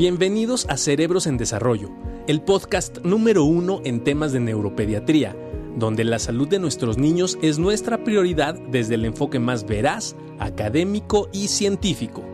[0.00, 1.90] Bienvenidos a Cerebros en Desarrollo,
[2.26, 5.36] el podcast número uno en temas de neuropediatría,
[5.76, 11.28] donde la salud de nuestros niños es nuestra prioridad desde el enfoque más veraz, académico
[11.34, 12.24] y científico.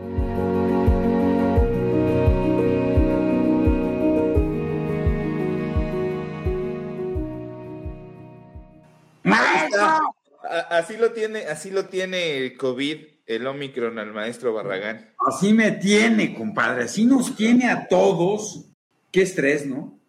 [10.69, 15.16] Así lo tiene, así lo tiene el COVID, el Omicron al maestro Barragán.
[15.27, 18.63] Así me tiene, compadre, así nos tiene a todos.
[19.11, 19.99] Qué estrés, ¿no?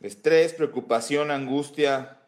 [0.00, 2.22] Estrés, preocupación, angustia.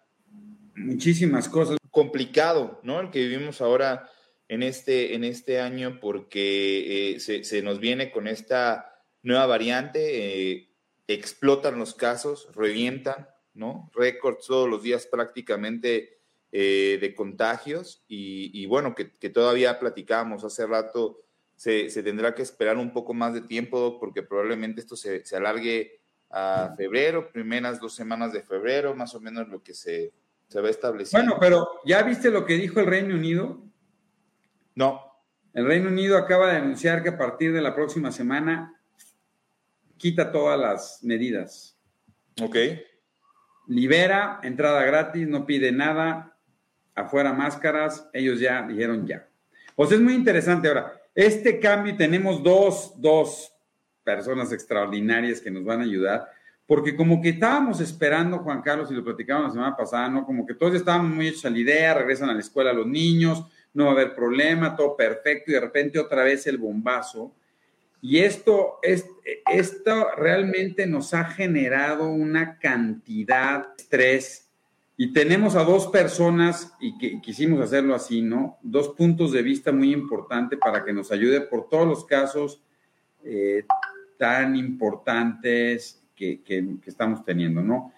[0.77, 1.79] Muchísimas cosas.
[1.91, 3.01] Complicado, ¿no?
[3.01, 4.11] El que vivimos ahora
[4.49, 10.75] en este, en este año porque eh, se, nos viene con esta nueva variante, eh,
[11.09, 13.91] explotan los casos, revientan, ¿no?
[13.95, 16.19] Récords todos los días prácticamente
[16.53, 21.25] eh, de contagios y, bueno, que, todavía platicábamos hace rato,
[21.61, 26.73] se, tendrá que esperar un poco más de tiempo porque probablemente esto se, alargue a
[26.75, 30.11] febrero, primeras dos semanas de febrero, más o menos lo que se,
[30.49, 31.37] se va estableciendo.
[31.37, 33.63] Bueno, pero ¿ya viste lo que dijo el Reino Unido?
[34.75, 35.03] No.
[35.53, 38.81] El Reino Unido acaba de anunciar que a partir de la próxima semana
[39.99, 41.77] quita todas las medidas.
[42.41, 42.57] Ok.
[43.67, 46.39] Libera, entrada gratis, no pide nada,
[46.95, 49.29] afuera máscaras, ellos ya dijeron ya.
[49.77, 51.00] Pues es muy interesante ahora.
[51.15, 53.53] Este cambio, tenemos dos, dos
[54.05, 56.31] personas extraordinarias que nos van a ayudar,
[56.67, 60.25] porque como que estábamos esperando, Juan Carlos, y lo platicamos la semana pasada, ¿no?
[60.25, 63.45] Como que todos estábamos muy hechos a la idea, regresan a la escuela los niños,
[63.75, 67.35] no va a haber problema, todo perfecto, y de repente otra vez el bombazo.
[68.01, 74.50] Y esto, esto realmente nos ha generado una cantidad de estrés
[75.03, 78.59] y tenemos a dos personas, y que quisimos hacerlo así, ¿no?
[78.61, 82.63] Dos puntos de vista muy importantes para que nos ayude por todos los casos
[83.25, 83.65] eh,
[84.19, 86.43] tan importantes que,
[86.85, 87.95] estamos teniendo, ¿no?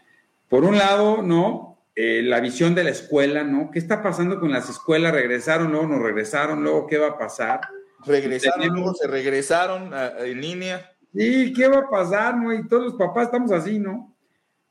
[0.48, 1.76] Por un lado, ¿no?
[1.96, 3.72] Eh, la visión de la escuela, ¿no?
[3.72, 5.12] ¿Qué está pasando con las escuelas?
[5.12, 7.62] ¿Regresaron, luego no regresaron, luego qué va a pasar?
[8.06, 10.88] Regresaron, luego se regresaron en línea.
[11.12, 12.54] Sí, ¿qué va a pasar, no?
[12.54, 14.11] Y todos los papás estamos así, ¿no?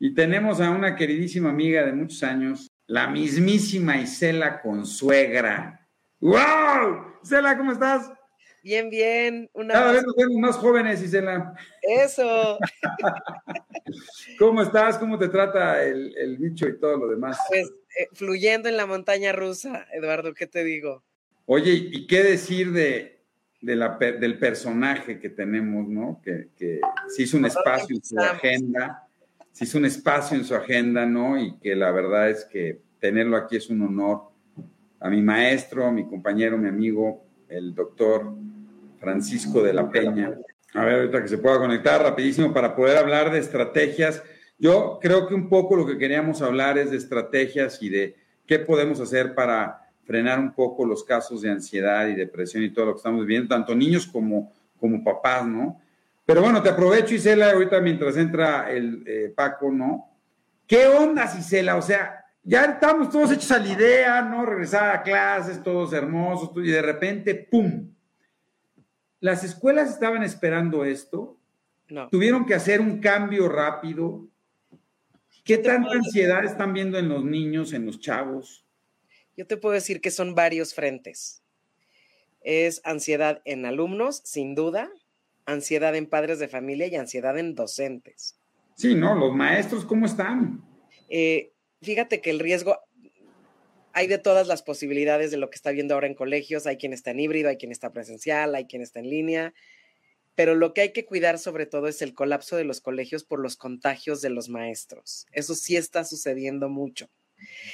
[0.03, 5.87] Y tenemos a una queridísima amiga de muchos años, la mismísima Isela Consuegra.
[6.19, 7.19] ¡Wow!
[7.23, 8.11] Isela, ¿cómo estás?
[8.63, 9.47] Bien, bien.
[9.53, 11.53] Cada vez nos vemos más jóvenes, Isela.
[11.83, 12.57] Eso.
[14.39, 14.97] ¿Cómo estás?
[14.97, 17.37] ¿Cómo te trata el, el bicho y todo lo demás?
[17.47, 21.03] Pues eh, fluyendo en la montaña rusa, Eduardo, ¿qué te digo?
[21.45, 23.21] Oye, ¿y qué decir de,
[23.61, 26.19] la, del personaje que tenemos, ¿no?
[26.23, 29.07] Que, que se hizo un espacio en su agenda
[29.51, 31.39] se hizo un espacio en su agenda, ¿no?
[31.39, 34.31] Y que la verdad es que tenerlo aquí es un honor.
[34.99, 38.33] A mi maestro, a mi compañero, mi amigo, el doctor
[38.99, 40.37] Francisco de la Peña.
[40.73, 44.23] A ver, ahorita que se pueda conectar rapidísimo para poder hablar de estrategias.
[44.57, 48.59] Yo creo que un poco lo que queríamos hablar es de estrategias y de qué
[48.59, 52.93] podemos hacer para frenar un poco los casos de ansiedad y depresión y todo lo
[52.93, 55.80] que estamos viviendo, tanto niños como, como papás, ¿no?
[56.31, 60.17] Pero bueno, te aprovecho, Isela, ahorita mientras entra el eh, Paco, ¿no?
[60.65, 61.75] ¿Qué onda, Isela?
[61.75, 64.45] O sea, ya estamos todos hechos a la idea, ¿no?
[64.45, 67.93] Regresar a clases, todos hermosos, y de repente, ¡pum!
[69.19, 71.37] Las escuelas estaban esperando esto.
[71.89, 72.07] No.
[72.07, 74.25] Tuvieron que hacer un cambio rápido.
[75.43, 78.65] ¿Qué tanta ansiedad están viendo en los niños, en los chavos?
[79.35, 81.43] Yo te puedo decir que son varios frentes.
[82.39, 84.89] Es ansiedad en alumnos, sin duda,
[85.45, 88.35] ansiedad en padres de familia y ansiedad en docentes.
[88.75, 89.15] Sí, ¿no?
[89.15, 90.63] Los maestros, ¿cómo están?
[91.09, 92.79] Eh, fíjate que el riesgo,
[93.93, 96.93] hay de todas las posibilidades de lo que está viendo ahora en colegios, hay quien
[96.93, 99.53] está en híbrido, hay quien está presencial, hay quien está en línea,
[100.35, 103.39] pero lo que hay que cuidar sobre todo es el colapso de los colegios por
[103.39, 105.27] los contagios de los maestros.
[105.31, 107.09] Eso sí está sucediendo mucho.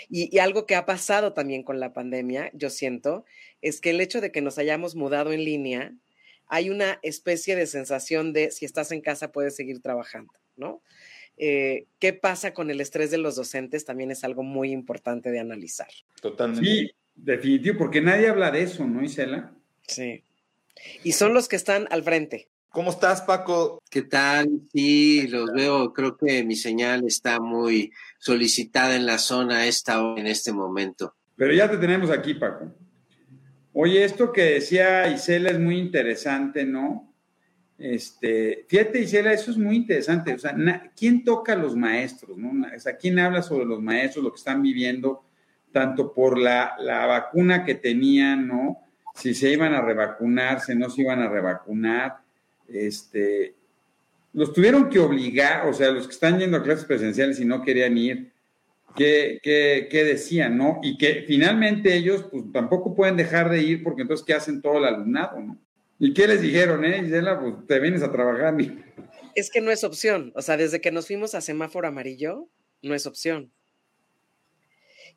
[0.10, 3.26] Y, y, algo que ha pasado también con la pandemia, yo siento,
[3.62, 5.94] es que el hecho de que nos hayamos mudado en línea
[6.48, 10.82] hay una especie de sensación de si estás en casa puedes seguir trabajando, ¿no?
[11.38, 13.86] Eh, ¿Qué pasa con el estrés de los docentes?
[13.86, 15.90] También es algo muy importante de analizar.
[16.22, 16.66] Totalmente.
[16.66, 19.54] Sí, definitivo, porque nadie habla de eso, ¿no, Isela?
[19.88, 20.24] Sí.
[21.04, 22.50] Y son los que están al frente.
[22.70, 23.82] ¿Cómo estás, Paco?
[23.90, 24.48] ¿Qué tal?
[24.72, 25.94] Sí, los veo.
[25.94, 31.16] Creo que mi señal está muy solicitada en la zona esta en este momento.
[31.36, 32.72] Pero ya te tenemos aquí, Paco.
[33.80, 37.14] Oye, esto que decía Isela es muy interesante, ¿no?
[37.78, 40.34] Este, fíjate, Isela, eso es muy interesante.
[40.34, 40.56] O sea,
[40.98, 42.40] ¿quién toca a los maestros?
[42.40, 42.66] ¿no?
[42.76, 45.26] O sea, ¿quién habla sobre los maestros, lo que están viviendo,
[45.72, 48.80] tanto por la, la vacuna que tenían, ¿no?
[49.14, 52.18] Si se iban a revacunarse, no se iban a revacunar.
[52.68, 53.54] Este,
[54.34, 57.62] los tuvieron que obligar, o sea, los que están yendo a clases presenciales y no
[57.62, 58.32] querían ir,
[58.98, 59.40] ¿qué,
[59.90, 60.80] qué, decían, no?
[60.84, 64.80] Y que finalmente ellos, pues tampoco pueden dejar de ir porque entonces, ¿qué hacen todo
[64.80, 65.58] el alumnado, no?
[66.00, 67.40] ¿Y qué les dijeron, eh, Gisela?
[67.40, 68.56] Pues te vienes a trabajar.
[69.36, 70.32] Es que no es opción.
[70.36, 72.50] O sea, desde que nos fuimos a semáforo amarillo,
[72.82, 73.52] no es opción.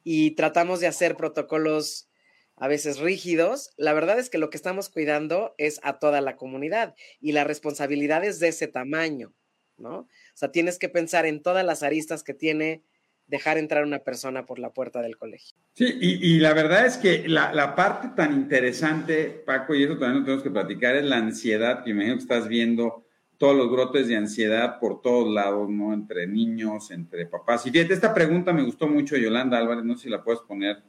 [0.04, 2.08] Y tratamos de hacer protocolos
[2.56, 3.72] a veces rígidos.
[3.76, 7.44] La verdad es que lo que estamos cuidando es a toda la comunidad y la
[7.44, 9.34] responsabilidad es de ese tamaño,
[9.76, 9.98] ¿no?
[9.98, 12.82] O sea, tienes que pensar en todas las aristas que tiene
[13.30, 15.56] dejar entrar una persona por la puerta del colegio.
[15.72, 20.24] Sí, y, la verdad es que la, parte tan interesante, Paco, y eso también lo
[20.24, 23.04] tenemos que platicar, es la ansiedad, que imagino que estás viendo
[23.38, 25.94] todos los brotes de ansiedad por todos lados, ¿no?
[25.94, 27.64] Entre niños, entre papás.
[27.66, 30.82] Y fíjate, esta pregunta me gustó mucho, Yolanda Álvarez, no sé si la puedes poner,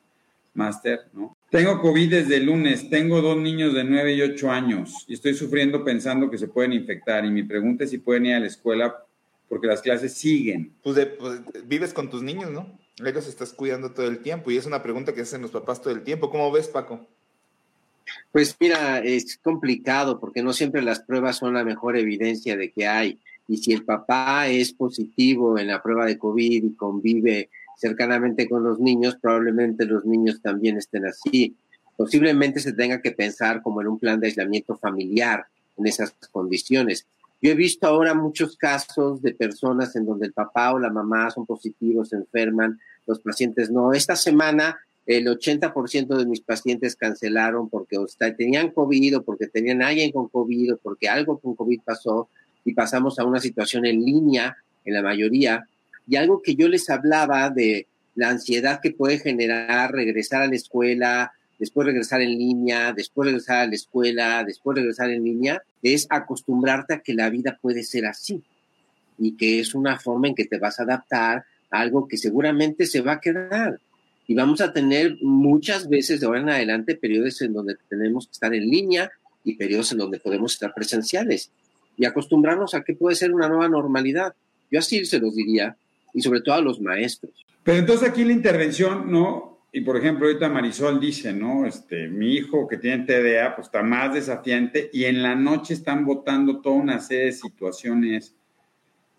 [0.54, 1.38] Máster, ¿no?
[1.50, 5.34] Tengo COVID desde el lunes, tengo dos niños de 9 y 8 años y estoy
[5.34, 8.48] sufriendo pensando que se pueden infectar y mi pregunta es si pueden ir a la
[8.48, 8.96] escuela
[9.52, 10.72] porque las clases siguen.
[10.82, 12.80] Pues, pues, vives con tus niños, ¿no?
[13.06, 15.94] Ellos estás cuidando todo el tiempo y es una pregunta que hacen los papás todo
[15.94, 16.30] el tiempo.
[16.30, 17.06] ¿Cómo ves, Paco?
[18.32, 22.88] Pues mira, es complicado porque no siempre las pruebas son la mejor evidencia de que
[22.88, 23.20] hay.
[23.50, 28.64] Y si el papá es positivo en la prueba de COVID y convive cercanamente con
[28.64, 31.58] los niños, probablemente los niños también estén así.
[31.98, 35.46] Posiblemente se tenga que pensar como en un plan de aislamiento familiar
[35.76, 37.06] en esas condiciones.
[37.42, 41.32] Yo he visto ahora muchos casos de personas en donde el papá o la mamá
[41.32, 43.94] son positivos, enferman, los pacientes no.
[43.94, 47.98] Esta semana el 80% de mis pacientes cancelaron porque
[48.38, 52.30] tenían COVID o porque tenían alguien con COVID o porque algo con COVID pasó
[52.64, 54.56] y pasamos a una situación en línea
[54.86, 55.66] en la mayoría.
[56.08, 60.56] Y algo que yo les hablaba de la ansiedad que puede generar regresar a la
[60.56, 66.08] escuela, después regresar en línea, después regresar a la escuela, después regresar en línea, es
[66.10, 68.42] acostumbrarte a que la vida puede ser así
[69.20, 72.88] y que es una forma en que te vas a adaptar a algo que seguramente
[72.88, 73.80] se va a quedar.
[74.26, 78.32] Y vamos a tener muchas veces de ahora en adelante periodos en donde tenemos que
[78.32, 79.12] estar en línea
[79.44, 81.52] y periodos en donde podemos estar presenciales
[81.96, 84.34] y acostumbrarnos a que puede ser una nueva normalidad.
[84.72, 85.78] Yo así se los diría,
[86.12, 87.34] y sobre todo a los maestros.
[87.64, 89.51] Pero entonces aquí la intervención, ¿no?
[89.74, 91.66] Y por ejemplo, ahorita Marisol dice, ¿no?
[91.66, 96.06] Este, mi hijo que tiene TDA, pues está más desafiante y en la noche están
[96.06, 98.36] votando toda una serie de situaciones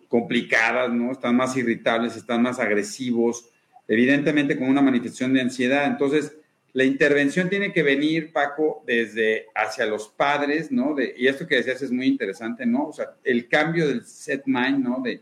[0.07, 1.11] complicadas, ¿no?
[1.11, 3.49] Están más irritables, están más agresivos,
[3.87, 5.87] evidentemente con una manifestación de ansiedad.
[5.87, 6.37] Entonces,
[6.73, 10.93] la intervención tiene que venir, Paco, desde hacia los padres, ¿no?
[10.93, 12.89] De, y esto que decías es muy interesante, ¿no?
[12.89, 15.01] O sea, el cambio del set mind, ¿no?
[15.03, 15.21] De,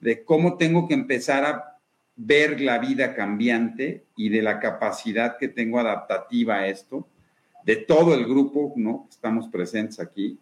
[0.00, 1.71] de cómo tengo que empezar a
[2.16, 7.08] ver la vida cambiante y de la capacidad que tengo adaptativa a esto,
[7.64, 9.06] de todo el grupo, ¿no?
[9.10, 10.38] Estamos presentes aquí,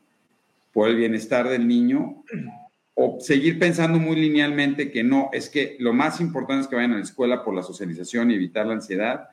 [0.72, 2.22] por el bienestar del niño,
[2.94, 6.93] o seguir pensando muy linealmente que no, es que lo más importante es que vayan
[6.93, 9.28] a la escuela por la socialización y evitar la ansiedad,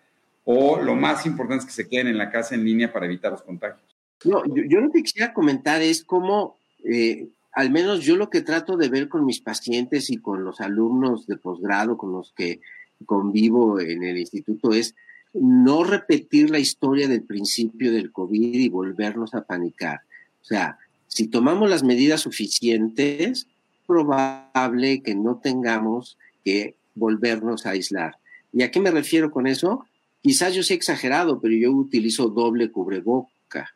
[0.45, 3.31] o lo más importante es que se queden en la casa en línea para evitar
[3.31, 3.97] los contagios.
[4.23, 8.77] No, yo, lo que quisiera comentar es cómo eh, al menos yo lo que trato
[8.77, 12.61] de ver con mis pacientes y con los alumnos de posgrado con los que
[13.07, 14.93] convivo en el instituto es
[15.33, 20.01] no repetir la historia del principio del COVID y volvernos a panicar.
[20.39, 23.47] O sea, si tomamos las medidas suficientes,
[23.87, 28.17] probable que no tengamos que volvernos a aislar.
[28.53, 29.83] ¿Y a qué me refiero con eso?
[30.21, 33.73] Quizás yo sea exagerado, pero yo utilizo doble cubreboca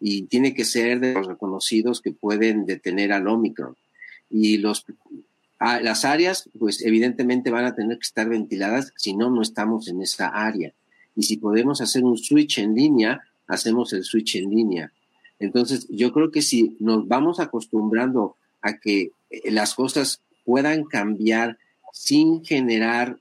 [0.00, 3.76] y tiene que ser de los reconocidos que pueden detener al Omicron.
[4.30, 4.84] Y los,
[5.60, 10.02] las áreas, pues evidentemente van a tener que estar ventiladas, si no, no estamos en
[10.02, 10.72] esa área.
[11.16, 14.92] Y si podemos hacer un switch en línea, hacemos el switch en línea.
[15.38, 21.58] Entonces, yo creo que si nos vamos acostumbrando a que eh, las cosas puedan cambiar
[21.92, 23.18] sin generar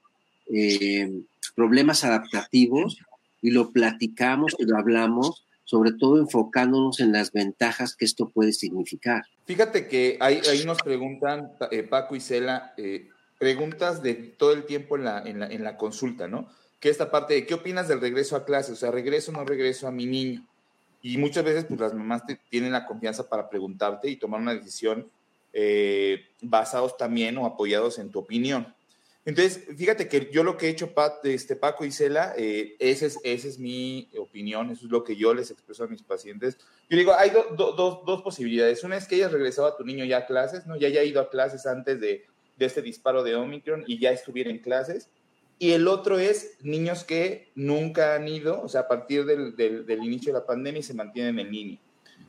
[0.47, 1.21] eh,
[1.55, 2.97] problemas adaptativos
[3.41, 8.53] y lo platicamos y lo hablamos, sobre todo enfocándonos en las ventajas que esto puede
[8.53, 9.23] significar.
[9.45, 14.95] Fíjate que ahí, nos preguntan, eh, Paco y Cela, eh, preguntas de todo el tiempo
[14.97, 16.47] en la, en, la, en la consulta, ¿no?
[16.79, 18.73] Que esta parte de, ¿qué opinas del regreso a clase?
[18.73, 20.45] O sea, ¿regreso o no regreso a mi niño?
[21.01, 25.09] Y muchas veces, pues las mamás tienen la confianza para preguntarte y tomar una decisión
[25.51, 28.73] eh, basados también o apoyados en tu opinión.
[29.25, 33.05] Entonces, fíjate que yo lo que he hecho, Pat, este, Paco y Cela, eh, esa,
[33.05, 36.57] es, esa es mi opinión, eso es lo que yo les expreso a mis pacientes.
[36.89, 38.83] Yo digo, hay dos posibilidades.
[38.83, 40.75] Una es que hayas regresado a tu niño ya a clases, ¿no?
[40.75, 42.25] Ya haya ido a clases antes de,
[42.57, 45.09] de este disparo de Omicron y ya estuviera en clases.
[45.57, 49.85] Y el otro es niños que nunca han ido, o sea, a partir del, del,
[49.85, 51.79] del inicio de la pandemia y se mantienen en línea.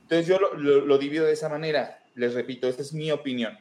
[0.03, 2.05] Entonces, yo lo, lo, lo divido de esa manera.
[2.15, 3.59] Les repito, esta es mi opinión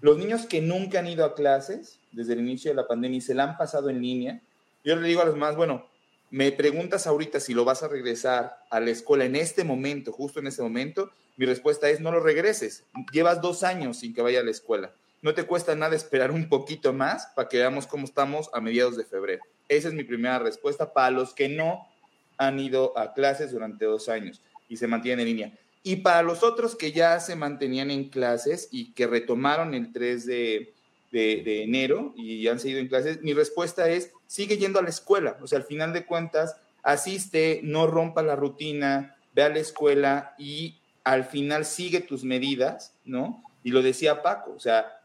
[0.00, 3.20] Los niños que nunca han ido a clases desde el inicio de la pandemia y
[3.20, 4.40] se la han pasado en línea,
[4.84, 5.86] yo le digo a los más, bueno,
[6.30, 10.40] me preguntas ahorita si lo vas a regresar a la escuela en este momento, justo
[10.40, 12.84] en este momento, mi respuesta es no lo regreses.
[13.12, 14.92] Llevas dos años sin que vaya a la escuela.
[15.20, 18.96] No te cuesta nada esperar un poquito más para que veamos cómo estamos a mediados
[18.96, 19.42] de febrero.
[19.68, 21.88] Esa es mi primera respuesta para los que no
[22.36, 25.58] han ido a clases durante dos años y se mantienen en línea.
[25.82, 30.26] Y para los otros que ya se mantenían en clases y que retomaron el 3
[30.26, 30.74] de,
[31.10, 35.38] de, enero y han seguido en clases, mi respuesta es, sigue yendo a la escuela.
[35.40, 40.34] O sea, al final de cuentas, asiste, no rompa la rutina, ve a la escuela
[40.38, 43.42] y al final sigue tus medidas, ¿no?
[43.62, 45.00] Y lo decía Paco, o sea,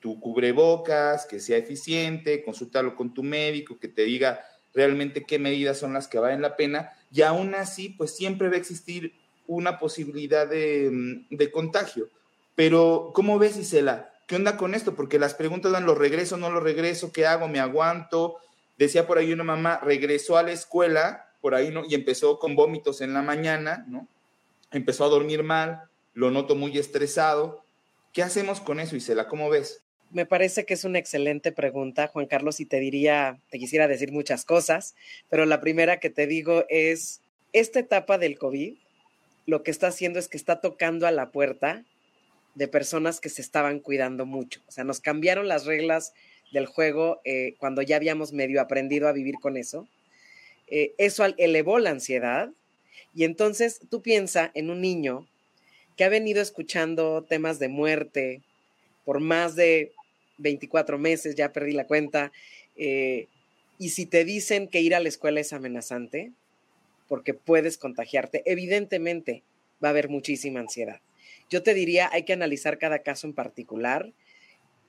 [0.00, 4.40] tu cubrebocas, que sea eficiente, consultarlo con tu médico, que te diga
[4.74, 8.54] realmente qué medidas son las que valen la pena, y aún así, pues siempre va
[8.54, 9.14] a existir
[9.46, 12.08] una posibilidad de, mm, de contagio.
[12.54, 14.12] Pero, ¿cómo ves, Isela?
[14.26, 14.96] ¿Qué onda con esto?
[14.96, 17.12] Porque las preguntas dan, ¿lo regreso, no lo regreso?
[17.12, 17.46] ¿Qué hago?
[17.48, 18.36] ¿Me aguanto?
[18.76, 21.84] Decía por ahí una mamá, regresó a la escuela, por ahí, ¿no?
[21.88, 24.08] Y empezó con vómitos en la mañana, ¿no?
[24.72, 27.62] Empezó a dormir mal, lo noto muy estresado.
[28.12, 29.28] ¿Qué hacemos con eso, Isela?
[29.28, 29.82] ¿Cómo ves?
[30.10, 34.12] Me parece que es una excelente pregunta, Juan Carlos, y te diría, te quisiera decir
[34.12, 34.94] muchas cosas,
[35.28, 37.20] pero la primera que te digo es,
[37.52, 38.76] esta etapa del COVID
[39.46, 41.84] lo que está haciendo es que está tocando a la puerta
[42.54, 44.60] de personas que se estaban cuidando mucho.
[44.66, 46.14] O sea, nos cambiaron las reglas
[46.52, 49.86] del juego eh, cuando ya habíamos medio aprendido a vivir con eso.
[50.68, 52.50] Eh, eso elevó la ansiedad
[53.14, 55.28] y entonces tú piensa en un niño
[55.96, 58.42] que ha venido escuchando temas de muerte
[59.04, 59.92] por más de
[60.38, 62.32] 24 meses, ya perdí la cuenta,
[62.76, 63.28] eh,
[63.78, 66.32] y si te dicen que ir a la escuela es amenazante,
[67.08, 69.42] porque puedes contagiarte, evidentemente
[69.82, 71.00] va a haber muchísima ansiedad.
[71.48, 74.12] Yo te diría, hay que analizar cada caso en particular.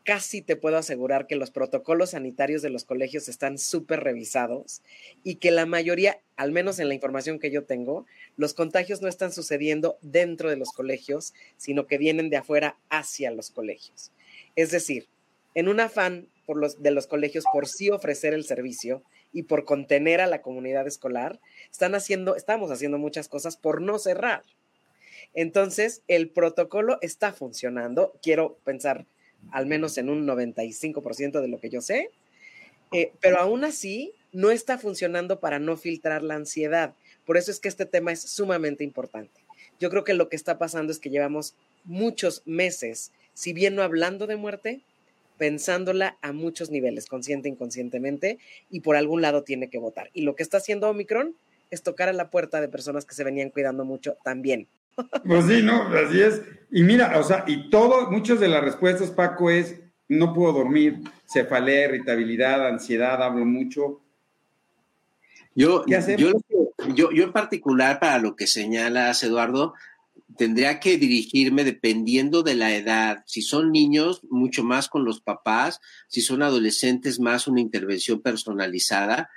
[0.03, 4.81] Casi te puedo asegurar que los protocolos sanitarios de los colegios están súper revisados
[5.23, 8.05] y que la mayoría, al menos en la información que yo tengo,
[8.37, 13.31] los contagios no están sucediendo dentro de los colegios, sino que vienen de afuera hacia
[13.31, 14.11] los colegios.
[14.55, 15.07] Es decir,
[15.53, 19.03] en un afán por de los colegios por sí ofrecer el servicio
[19.33, 21.39] y por contener a la comunidad escolar,
[21.71, 24.43] están haciendo, estamos haciendo muchas cosas por no cerrar.
[25.33, 28.13] Entonces, el protocolo está funcionando.
[28.21, 29.05] Quiero pensar
[29.51, 32.11] al menos en un 95% de lo que yo sé,
[32.91, 36.93] eh, pero aún así no está funcionando para no filtrar la ansiedad.
[37.25, 39.41] Por eso es que este tema es sumamente importante.
[39.79, 43.83] Yo creo que lo que está pasando es que llevamos muchos meses, si bien no
[43.83, 44.81] hablando de muerte,
[45.37, 48.39] pensándola a muchos niveles, consciente e inconscientemente,
[48.69, 50.09] y por algún lado tiene que votar.
[50.13, 51.35] Y lo que está haciendo Omicron
[51.69, 54.67] es tocar a la puerta de personas que se venían cuidando mucho también.
[55.25, 56.41] Pues sí, no, así es.
[56.71, 59.79] Y mira, o sea, y todo, muchas de las respuestas, Paco, es
[60.09, 64.01] no puedo dormir, cefalea, irritabilidad, ansiedad, hablo mucho.
[65.53, 66.31] Yo, yo,
[66.93, 69.73] yo, yo en particular, para lo que señalas, Eduardo,
[70.35, 73.23] tendría que dirigirme dependiendo de la edad.
[73.25, 75.79] Si son niños, mucho más con los papás.
[76.07, 79.29] Si son adolescentes, más una intervención personalizada.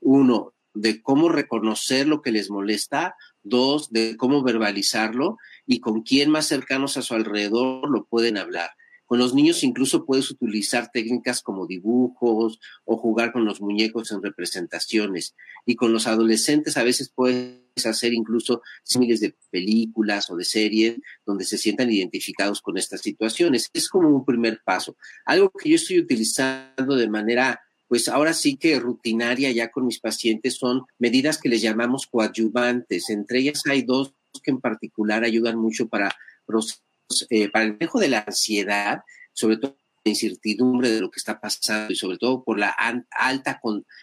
[0.00, 3.16] Uno, de cómo reconocer lo que les molesta.
[3.42, 8.70] Dos, de cómo verbalizarlo y con quién más cercanos a su alrededor lo pueden hablar.
[9.08, 14.22] Con los niños incluso puedes utilizar técnicas como dibujos o jugar con los muñecos en
[14.22, 15.34] representaciones.
[15.64, 20.98] Y con los adolescentes a veces puedes hacer incluso símiles de películas o de series
[21.24, 23.70] donde se sientan identificados con estas situaciones.
[23.72, 24.94] Es como un primer paso.
[25.24, 30.00] Algo que yo estoy utilizando de manera pues ahora sí que rutinaria ya con mis
[30.00, 33.08] pacientes son medidas que les llamamos coadyuvantes.
[33.08, 34.12] Entre ellas hay dos
[34.42, 36.14] que en particular ayudan mucho para,
[37.30, 41.40] eh, para el manejo de la ansiedad, sobre todo la incertidumbre de lo que está
[41.40, 42.70] pasando y sobre todo por la
[43.10, 43.60] alta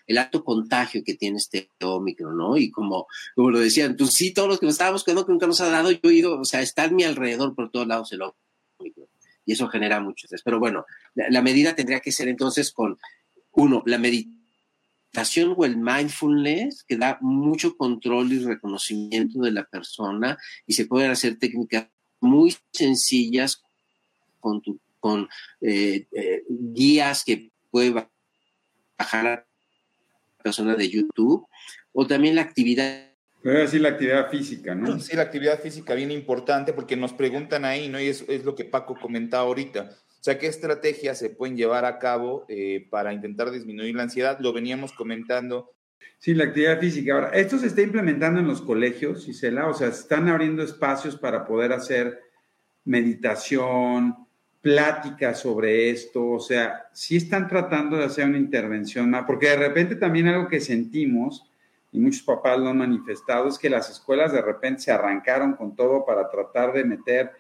[0.08, 2.58] el alto contagio que tiene este Omicron, ¿no?
[2.58, 5.48] Y como, como lo decían, tú sí, todos los que nos estábamos quedando que nunca
[5.48, 8.12] nos ha dado, yo he ido, o sea, está a mi alrededor por todos lados
[8.12, 9.08] el Omicron.
[9.46, 10.42] Y eso genera mucho estrés.
[10.44, 12.98] Pero bueno, la medida tendría que ser entonces con
[13.52, 20.38] uno, la meditación o el mindfulness, que da mucho control y reconocimiento de la persona
[20.66, 21.88] y se pueden hacer técnicas
[22.25, 23.63] muy sencillas
[24.39, 24.62] con,
[25.00, 25.29] con
[25.62, 28.08] eh, eh, guías que puede
[28.98, 29.46] bajar la
[30.44, 31.48] persona de YouTube
[31.94, 33.05] o también la actividad
[33.46, 35.00] Puede decir la actividad física, ¿no?
[35.00, 38.01] Sí, la actividad física bien importante porque nos preguntan ahí, ¿no?
[38.01, 39.91] Y es, es lo que Paco comentaba ahorita.
[39.91, 44.39] O sea, ¿qué estrategias se pueden llevar a cabo eh, para intentar disminuir la ansiedad?
[44.39, 45.75] Lo veníamos comentando.
[46.20, 47.14] Sí, la actividad física.
[47.14, 51.16] Ahora, esto se está implementando en los colegios, Isela, o sea, se están abriendo espacios
[51.16, 52.20] para poder hacer
[52.84, 54.25] meditación,
[54.66, 59.58] plática sobre esto, o sea, sí están tratando de hacer una intervención más, porque de
[59.58, 61.48] repente también algo que sentimos,
[61.92, 65.75] y muchos papás lo han manifestado, es que las escuelas de repente se arrancaron con
[65.75, 67.32] todo para tratar de meter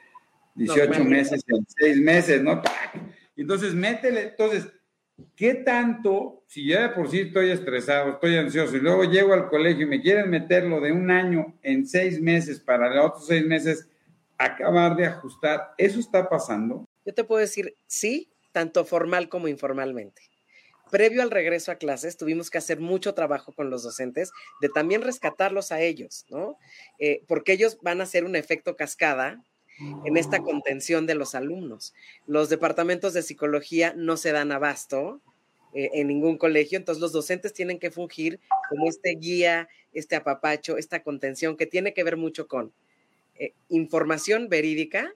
[0.53, 2.61] 18 meses en 6 meses, ¿no?
[3.35, 4.71] Entonces, métele, entonces,
[5.35, 9.49] ¿qué tanto, si ya de por sí estoy estresado, estoy ansioso, y luego llego al
[9.49, 13.45] colegio y me quieren meterlo de un año en 6 meses para los otros 6
[13.45, 13.87] meses
[14.37, 16.85] acabar de ajustar, ¿eso está pasando?
[17.05, 20.23] Yo te puedo decir sí, tanto formal como informalmente.
[20.91, 24.31] Previo al regreso a clases, tuvimos que hacer mucho trabajo con los docentes
[24.61, 26.57] de también rescatarlos a ellos, ¿no?
[26.99, 29.43] Eh, porque ellos van a hacer un efecto cascada
[29.79, 31.93] en esta contención de los alumnos.
[32.27, 35.21] Los departamentos de psicología no se dan abasto
[35.73, 38.39] eh, en ningún colegio, entonces los docentes tienen que fungir
[38.69, 42.71] como este guía, este apapacho, esta contención que tiene que ver mucho con
[43.37, 45.13] eh, información verídica,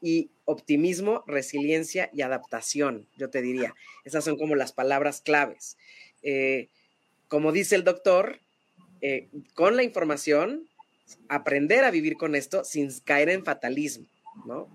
[0.00, 3.74] y optimismo, resiliencia y adaptación, yo te diría.
[4.04, 5.76] Esas son como las palabras claves.
[6.22, 6.68] Eh,
[7.26, 8.38] como dice el doctor,
[9.54, 10.67] con la información,
[11.28, 14.06] aprender a vivir con esto sin caer en fatalismo,
[14.46, 14.68] ¿no?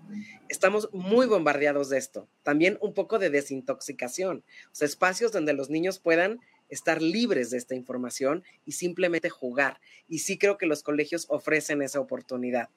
[0.48, 2.28] Estamos muy bombardeados de esto.
[2.42, 4.44] También un poco de desintoxicación,
[4.80, 9.80] o espacios donde los niños puedan estar libres de esta información y simplemente jugar.
[10.08, 12.68] Y sí creo que los colegios ofrecen esa oportunidad.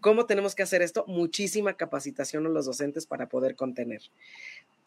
[0.00, 1.04] ¿Cómo tenemos que hacer esto?
[1.06, 4.02] Muchísima capacitación a los docentes para poder contener.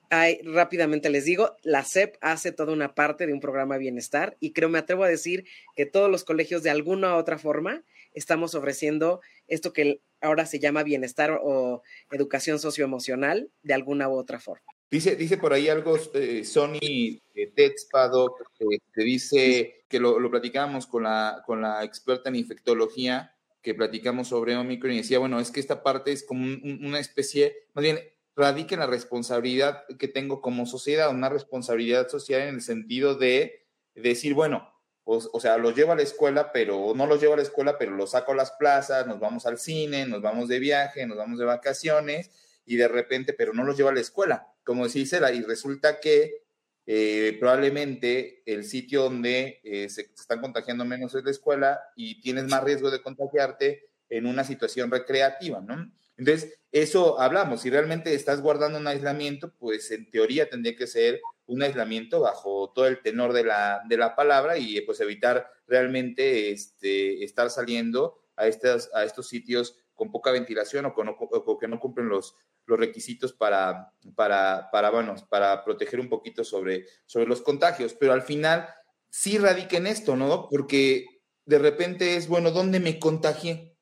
[0.10, 4.52] Hay, rápidamente les digo, la SEP hace toda una parte de un programa bienestar y
[4.52, 8.56] creo, me atrevo a decir que todos los colegios de alguna u otra forma estamos
[8.56, 14.66] ofreciendo esto que ahora se llama bienestar o educación socioemocional de alguna u otra forma.
[14.90, 20.86] Dice, dice por ahí algo eh, Sony eh, Tetspado, que dice que lo, lo platicábamos
[20.86, 25.50] con la, con la experta en infectología, que platicamos sobre Omicron y decía, bueno, es
[25.50, 28.00] que esta parte es como una especie, más bien,
[28.36, 33.66] radica en la responsabilidad que tengo como sociedad, una responsabilidad social en el sentido de,
[33.96, 34.73] decir, bueno,
[35.06, 37.92] o sea, los llevo a la escuela, pero no los llevo a la escuela, pero
[37.92, 41.40] los saco a las plazas, nos vamos al cine, nos vamos de viaje, nos vamos
[41.40, 42.32] de vacaciones
[42.66, 46.44] y de repente, pero no los llevo a la escuela, como dice y resulta que
[46.86, 52.46] eh, probablemente el sitio donde eh, se, están contagiando menos es la escuela y tienes
[52.46, 55.92] más riesgo de contagiarte en una situación recreativa, ¿no?
[56.18, 61.22] Entonces, eso hablamos, si realmente estás guardando un aislamiento, pues en teoría tendría que ser
[61.48, 66.52] un aislamiento bajo todo el tenor de la, de la palabra y pues evitar realmente
[66.52, 71.68] este, estar saliendo a, estas, a estos sitios con poca ventilación o, con, o que
[71.68, 77.28] no cumplen los, los requisitos para, para, para, bueno, para proteger un poquito sobre, sobre
[77.28, 78.68] los contagios, pero al final
[79.10, 80.48] sí radica en esto, ¿no?
[80.50, 81.06] Porque
[81.46, 83.78] de repente es, bueno, ¿dónde me contagié?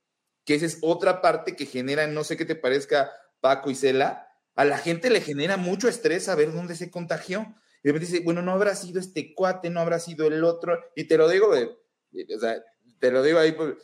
[0.46, 4.31] Que esa es otra parte que genera, no sé qué te parezca, Paco y Cela,
[4.56, 7.54] a la gente le genera mucho estrés saber dónde se contagió.
[7.84, 10.80] Y de repente dice, bueno, no habrá sido este cuate, no habrá sido el otro,
[10.96, 12.64] y te lo digo, o sea,
[13.00, 13.76] te lo digo ahí, pues,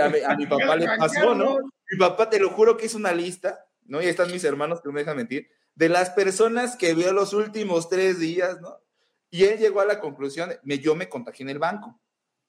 [0.00, 1.58] a mi, a mi papá le pasó, ¿no?
[1.90, 4.02] Mi papá, te lo juro que es una lista ¿no?
[4.02, 7.32] Y están mis hermanos que no me dejan mentir, de las personas que vio los
[7.32, 8.80] últimos tres días, ¿no?
[9.30, 12.00] Y él llegó a la conclusión, me, yo me contagié en el banco,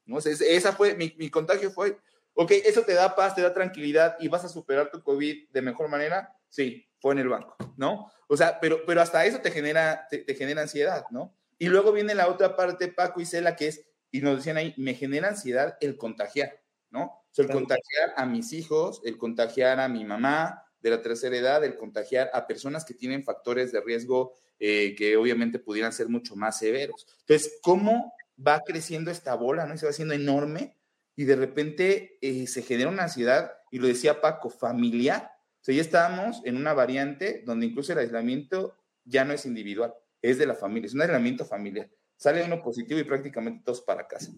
[0.06, 0.20] ¿no?
[0.20, 1.98] esa fue, mi, mi contagio fue,
[2.34, 5.62] ok, eso te da paz, te da tranquilidad y vas a superar tu COVID de
[5.62, 8.12] mejor manera, sí, en el banco, ¿no?
[8.28, 11.36] O sea, pero, pero hasta eso te genera, te, genera ansiedad, ¿no?
[11.58, 14.74] Y luego viene la otra parte, Paco y Cela, que es, y nos decían ahí,
[14.78, 17.04] me genera ansiedad el contagiar, ¿no?
[17.04, 21.36] O sea, el contagiar a mis hijos, el contagiar a mi mamá, de la tercera
[21.36, 26.10] edad, el contagiar a personas que tienen factores de riesgo eh, que obviamente pudieran ser
[26.10, 27.08] mucho más severos.
[27.22, 28.13] Entonces, ¿cómo
[28.46, 29.76] va creciendo esta bola, ¿no?
[29.80, 30.78] se va haciendo enorme
[31.15, 35.32] y de repente eh, se genera una ansiedad, y lo decía Paco, familiar.
[35.65, 39.95] O sea, ya estábamos en una variante donde incluso el aislamiento ya no es individual,
[40.21, 41.89] es de la familia, es un aislamiento familiar.
[42.17, 44.32] Sale uno positivo y prácticamente todos para casa.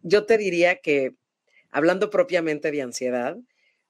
[0.00, 1.14] yo te diría que,
[1.70, 3.36] hablando propiamente de ansiedad,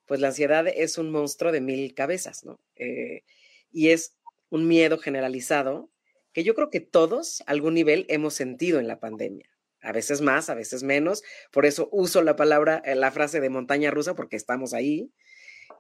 [0.07, 2.59] pues la ansiedad es un monstruo de mil cabezas, ¿no?
[2.75, 3.23] Eh,
[3.71, 4.17] y es
[4.49, 5.89] un miedo generalizado
[6.33, 9.49] que yo creo que todos, a algún nivel, hemos sentido en la pandemia.
[9.83, 11.23] A veces más, a veces menos.
[11.53, 15.13] Por eso uso la palabra, eh, la frase de montaña rusa, porque estamos ahí.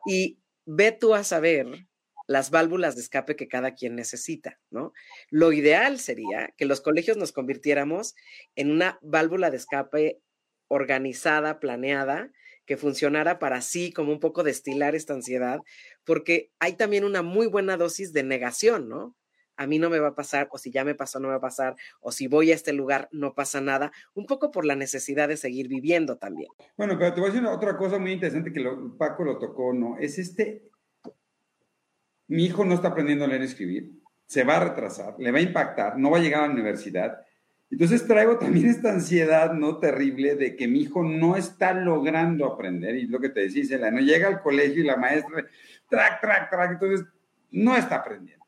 [0.06, 1.86] Y ve tú a saber
[2.26, 4.92] las válvulas de escape que cada quien necesita, ¿no?
[5.30, 8.14] Lo ideal sería que los colegios nos convirtiéramos
[8.54, 10.20] en una válvula de escape
[10.68, 12.30] organizada, planeada,
[12.64, 15.60] que funcionara para sí como un poco destilar esta ansiedad,
[16.04, 19.16] porque hay también una muy buena dosis de negación, ¿no?
[19.56, 21.38] A mí no me va a pasar, o si ya me pasó, no me va
[21.38, 24.76] a pasar, o si voy a este lugar, no pasa nada, un poco por la
[24.76, 26.50] necesidad de seguir viviendo también.
[26.76, 28.64] Bueno, pero te voy a decir otra cosa muy interesante que
[28.98, 29.98] Paco lo tocó, ¿no?
[29.98, 30.70] Es este,
[32.28, 33.92] mi hijo no está aprendiendo a leer y escribir,
[34.26, 37.18] se va a retrasar, le va a impactar, no va a llegar a la universidad.
[37.70, 42.96] Entonces traigo también esta ansiedad no terrible de que mi hijo no está logrando aprender,
[42.96, 45.46] y lo que te decía, no llega al colegio y la maestra,
[45.88, 47.06] track, track, track, entonces
[47.50, 48.44] no está aprendiendo.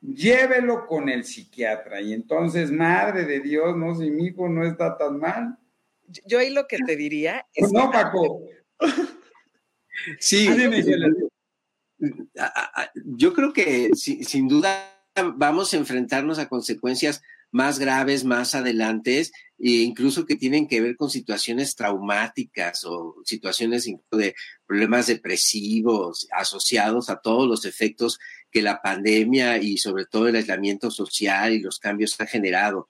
[0.00, 4.96] Llévelo con el psiquiatra y entonces, madre de Dios, no, si mi hijo no está
[4.96, 5.58] tan mal.
[6.24, 7.72] Yo ahí lo que te diría es...
[7.72, 8.42] no, Paco.
[10.20, 10.48] sí,
[13.04, 14.92] yo creo que sin duda
[15.34, 20.96] vamos a enfrentarnos a consecuencias más graves más adelante, e incluso que tienen que ver
[20.96, 24.34] con situaciones traumáticas o situaciones de
[24.66, 28.18] problemas depresivos asociados a todos los efectos
[28.56, 32.88] que la pandemia y sobre todo el aislamiento social y los cambios han generado.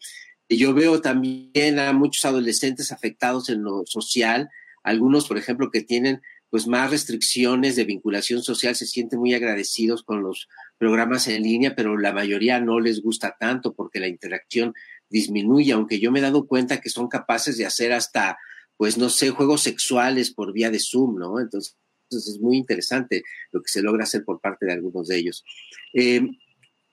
[0.48, 4.48] Yo veo también a muchos adolescentes afectados en lo social,
[4.84, 10.04] algunos, por ejemplo, que tienen pues más restricciones de vinculación social, se sienten muy agradecidos
[10.04, 10.46] con los
[10.78, 14.72] programas en línea, pero la mayoría no les gusta tanto porque la interacción
[15.10, 18.38] disminuye, aunque yo me he dado cuenta que son capaces de hacer hasta,
[18.76, 21.40] pues no sé, juegos sexuales por vía de Zoom, ¿no?
[21.40, 21.76] Entonces,
[22.10, 25.44] es muy interesante lo que se logra hacer por parte de algunos de ellos.
[25.92, 26.22] Eh,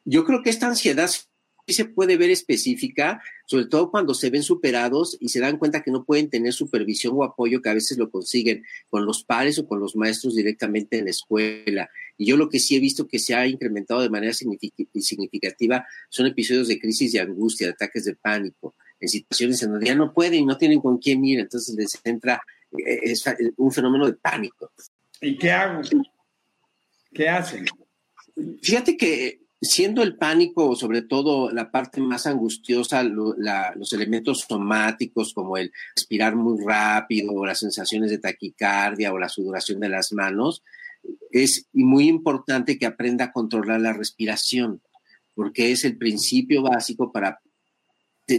[0.05, 1.09] yo creo que esta ansiedad
[1.65, 5.81] sí se puede ver específica, sobre todo cuando se ven superados y se dan cuenta
[5.81, 9.59] que no pueden tener supervisión o apoyo que a veces lo consiguen con los pares
[9.59, 11.89] o con los maestros directamente en la escuela.
[12.17, 16.27] Y yo lo que sí he visto que se ha incrementado de manera significativa son
[16.27, 20.13] episodios de crisis de angustia, de ataques de pánico, en situaciones en donde ya no
[20.13, 22.41] pueden y no tienen con quién ir, entonces les entra
[22.85, 23.13] eh,
[23.57, 24.71] un fenómeno de pánico.
[25.23, 25.81] ¿Y qué hago?
[27.13, 27.65] ¿Qué hacen?
[28.61, 35.55] Fíjate que siendo el pánico, sobre todo la parte más angustiosa, los elementos somáticos como
[35.55, 40.61] el respirar muy rápido o las sensaciones de taquicardia o la sudoración de las manos,
[41.31, 44.81] es muy importante que aprenda a controlar la respiración,
[45.33, 47.39] porque es el principio básico para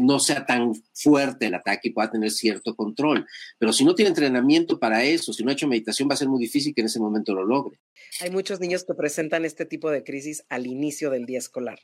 [0.00, 3.26] no sea tan fuerte el ataque y pueda tener cierto control.
[3.58, 6.28] Pero si no tiene entrenamiento para eso, si no ha hecho meditación, va a ser
[6.28, 7.78] muy difícil que en ese momento lo logre.
[8.20, 11.80] Hay muchos niños que presentan este tipo de crisis al inicio del día escolar,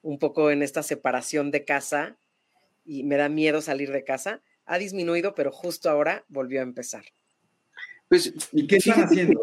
[0.00, 2.16] un poco en esta separación de casa
[2.84, 4.42] y me da miedo salir de casa.
[4.64, 7.04] Ha disminuido, pero justo ahora volvió a empezar.
[8.08, 9.40] Pues, ¿y qué están haciendo?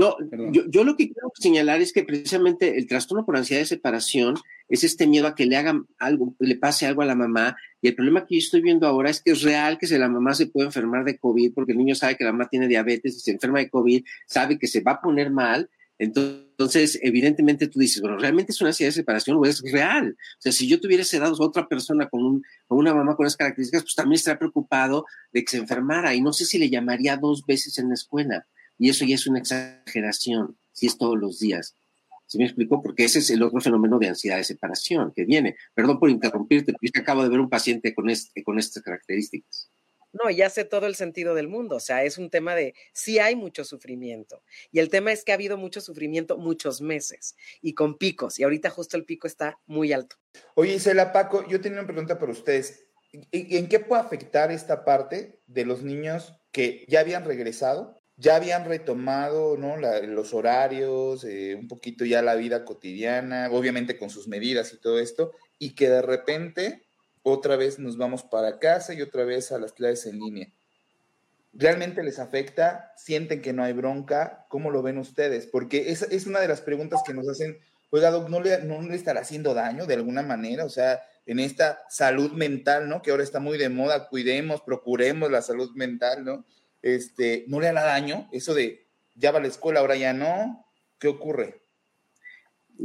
[0.00, 0.16] No,
[0.50, 4.34] yo, lo que quiero señalar es que precisamente el trastorno por ansiedad de separación
[4.70, 7.54] es este miedo a que le hagan algo, le pase algo a la mamá.
[7.82, 10.08] Y el problema que yo estoy viendo ahora es que es real que si la
[10.08, 13.14] mamá se puede enfermar de COVID, porque el niño sabe que la mamá tiene diabetes
[13.14, 15.68] y se enferma de COVID, sabe que se va a poner mal.
[15.98, 20.16] Entonces, evidentemente tú dices, bueno, realmente es una ansiedad de separación o es real.
[20.38, 23.16] O sea, si yo tuviera ese dado a otra persona con, un, con una mamá
[23.16, 26.14] con esas características, pues también estaría preocupado de que se enfermara.
[26.14, 28.46] Y no sé si le llamaría dos veces en la escuela.
[28.80, 31.76] Y eso ya es una exageración, si es todos los días.
[32.24, 32.82] ¿Sí me explico?
[32.82, 35.54] Porque ese es el otro fenómeno de ansiedad de separación que viene.
[35.74, 38.82] Perdón por interrumpirte, pero es que acabo de ver un paciente con, este, con estas
[38.82, 39.70] características.
[40.12, 41.76] No, ya hace todo el sentido del mundo.
[41.76, 44.42] O sea, es un tema de sí hay mucho sufrimiento.
[44.72, 48.38] Y el tema es que ha habido mucho sufrimiento muchos meses y con picos.
[48.38, 50.16] Y ahorita justo el pico está muy alto.
[50.54, 52.86] Oye, Isela Paco, yo tenía una pregunta para ustedes.
[53.12, 58.66] ¿En qué puede afectar esta parte de los niños que ya habían regresado ya habían
[58.66, 64.76] retomado los horarios, eh, un poquito ya la vida cotidiana, obviamente con sus medidas y
[64.76, 66.82] todo esto, y que de repente
[67.22, 70.52] otra vez nos vamos para casa y otra vez a las clases en línea.
[71.54, 72.92] ¿Realmente les afecta?
[72.94, 74.44] ¿Sienten que no hay bronca?
[74.48, 75.46] ¿Cómo lo ven ustedes?
[75.46, 78.82] Porque es, es una de las preguntas que nos hacen, oiga, Doc, ¿no le, ¿no
[78.82, 80.66] le estará haciendo daño de alguna manera?
[80.66, 83.00] O sea, en esta salud mental, ¿no?
[83.00, 86.44] Que ahora está muy de moda, cuidemos, procuremos la salud mental, ¿no?
[86.82, 90.64] Este, no le hará daño eso de ya va a la escuela, ahora ya no?
[90.98, 91.62] ¿Qué ocurre?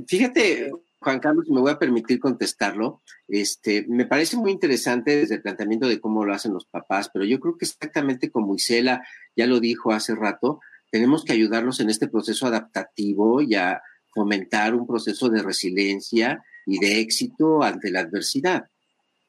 [0.08, 3.02] Fíjate, Juan Carlos, me voy a permitir contestarlo.
[3.28, 7.26] Este, me parece muy interesante desde el planteamiento de cómo lo hacen los papás, pero
[7.26, 9.06] yo creo que exactamente como Isela
[9.36, 10.60] ya lo dijo hace rato,
[10.92, 13.82] tenemos que ayudarlos en este proceso adaptativo y a
[14.14, 18.70] fomentar un proceso de resiliencia y de éxito ante la adversidad.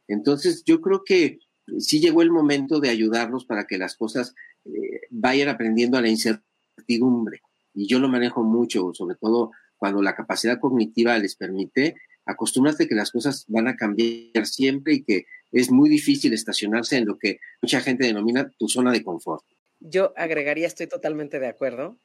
[0.09, 1.41] Entonces, yo creo que
[1.79, 4.35] sí llegó el momento de ayudarlos para que las cosas
[4.67, 7.41] eh, vayan aprendiendo a la incertidumbre.
[7.75, 12.95] Y yo lo manejo mucho, sobre todo cuando la capacidad cognitiva les permite, acostúmbrate que
[12.95, 17.39] las cosas van a cambiar siempre y que es muy difícil estacionarse en lo que
[17.63, 19.45] mucha gente denomina tu zona de confort.
[19.81, 21.99] Yo agregaría, estoy totalmente de acuerdo,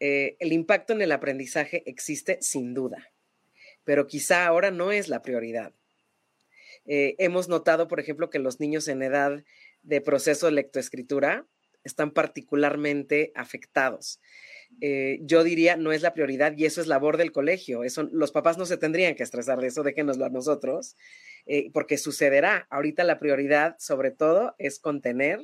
[0.00, 3.12] eh, el impacto en el aprendizaje existe sin duda,
[3.84, 5.72] pero quizá ahora no es la prioridad.
[6.84, 9.44] Eh, hemos notado, por ejemplo, que los niños en edad
[9.82, 11.46] de proceso de lectoescritura
[11.84, 14.20] están particularmente afectados.
[14.80, 17.84] eh, yo diría no es la prioridad y eso es labor del colegio.
[17.84, 20.96] Eso, los papás no se tendrían que estresar de eso, déjenoslo a nosotros,
[21.46, 22.66] eh, porque sucederá.
[22.70, 25.40] Ahorita la prioridad, sobre todo, es contener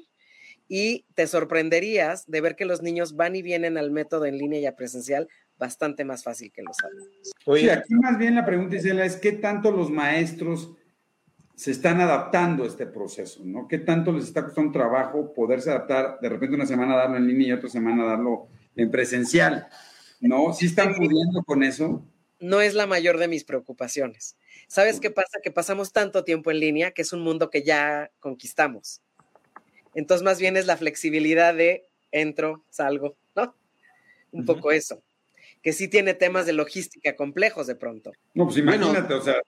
[0.68, 4.60] y te sorprenderías de ver que los niños van y vienen al método en línea
[4.60, 7.32] y a presencial bastante más fácil que los adultos.
[7.46, 10.76] Oye, aquí más bien la pregunta, Isela, es qué tanto los maestros
[11.58, 13.66] se están adaptando a este proceso, ¿no?
[13.66, 17.48] ¿Qué tanto les está costando trabajo poderse adaptar, de repente una semana darlo en línea
[17.48, 19.66] y otra semana darlo en presencial,
[20.20, 20.52] ¿no?
[20.52, 22.06] ¿Sí están pudiendo con eso?
[22.38, 24.36] No es la mayor de mis preocupaciones.
[24.68, 25.40] ¿Sabes qué pasa?
[25.42, 29.02] Que pasamos tanto tiempo en línea que es un mundo que ya conquistamos.
[29.96, 33.56] Entonces, más bien es la flexibilidad de entro, salgo, ¿no?
[34.30, 35.02] Un poco eso.
[35.60, 38.12] Que sí tiene temas de logística complejos de pronto.
[38.32, 39.42] No, pues imagínate, o sea,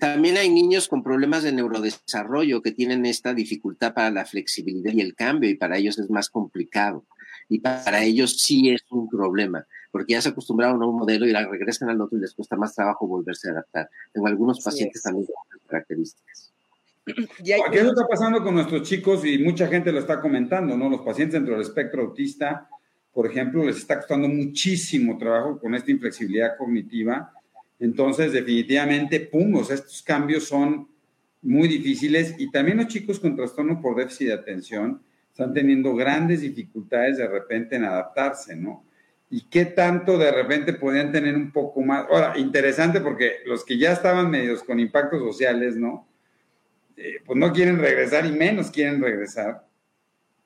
[0.00, 5.02] también hay niños con problemas de neurodesarrollo que tienen esta dificultad para la flexibilidad y
[5.02, 7.04] el cambio y para ellos es más complicado.
[7.50, 11.32] Y para ellos sí es un problema, porque ya se acostumbraron a un modelo y
[11.32, 13.90] la regresan al otro y les cuesta más trabajo volverse a adaptar.
[14.12, 16.52] Tengo algunos pacientes también con estas características.
[17.44, 19.24] ¿Qué está pasando con nuestros chicos?
[19.24, 20.90] Y mucha gente lo está comentando, ¿no?
[20.90, 22.68] Los pacientes dentro del espectro autista,
[23.12, 27.32] por ejemplo, les está costando muchísimo trabajo con esta inflexibilidad cognitiva
[27.80, 30.88] entonces, definitivamente, pum, o sea, estos cambios son
[31.42, 36.40] muy difíciles y también los chicos con trastorno por déficit de atención están teniendo grandes
[36.40, 38.84] dificultades de repente en adaptarse, ¿no?
[39.30, 42.06] Y qué tanto de repente podían tener un poco más.
[42.10, 46.08] Ahora, interesante porque los que ya estaban medios con impactos sociales, ¿no?
[46.96, 49.64] Eh, pues no quieren regresar y menos quieren regresar.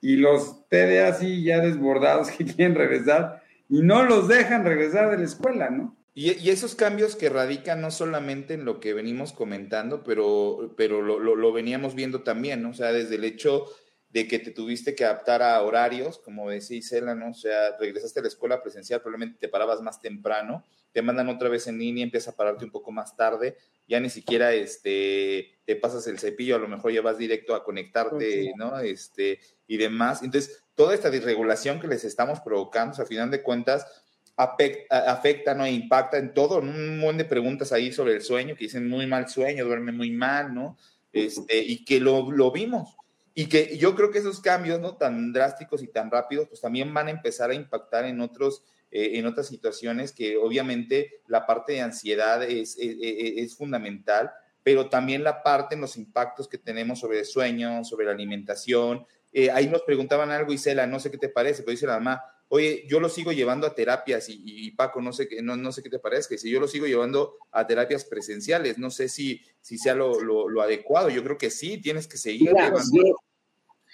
[0.02, 5.18] Y los TDA sí ya desbordados que quieren regresar y no los dejan regresar de
[5.18, 5.96] la escuela, ¿no?
[6.14, 11.18] Y, esos cambios que radican no solamente en lo que venimos comentando, pero, pero lo,
[11.18, 12.70] lo, veníamos viendo también, ¿no?
[12.70, 13.66] O sea, desde el hecho
[14.10, 17.30] de que te tuviste que adaptar a horarios, como decía Isela, ¿no?
[17.30, 21.48] O sea, regresaste a la escuela presencial, probablemente te parabas más temprano, te mandan otra
[21.48, 23.56] vez en línea, empiezas a pararte un poco más tarde,
[23.88, 27.64] ya ni siquiera este, te pasas el cepillo, a lo mejor ya vas directo a
[27.64, 28.78] conectarte, ¿no?
[28.80, 30.22] Este, y demás.
[30.22, 34.01] Entonces, toda esta disregulación que les estamos provocando, o sea, a final de cuentas,
[34.36, 35.66] afecta, ¿no?
[35.66, 39.28] impacta en todo, un montón de preguntas ahí sobre el sueño, que dicen muy mal
[39.28, 40.78] sueño, duerme muy mal, ¿no?
[41.12, 42.96] Este, y que lo, lo vimos.
[43.34, 44.96] Y que yo creo que esos cambios, ¿no?
[44.96, 49.12] Tan drásticos y tan rápidos, pues también van a empezar a impactar en otros, eh,
[49.14, 54.30] en otras situaciones que obviamente la parte de ansiedad es, es, es, fundamental,
[54.62, 59.06] pero también la parte en los impactos que tenemos sobre el sueño, sobre la alimentación.
[59.32, 62.22] Eh, ahí nos preguntaban algo, Isela, no sé qué te parece, pero dice la mamá,
[62.54, 65.88] oye, yo lo sigo llevando a terapias y, Paco, no sé, no, no sé qué
[65.88, 69.94] te parece, si yo lo sigo llevando a terapias presenciales, no sé si, si sea
[69.94, 72.50] lo, lo, adecuado, yo creo que sí, tienes que seguir.
[72.52, 73.14] yo,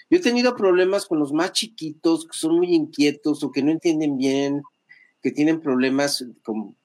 [0.09, 4.17] he tenido problemas con los más chiquitos que son muy inquietos o que no entienden
[4.17, 4.61] bien,
[5.21, 6.75] que tienen problemas con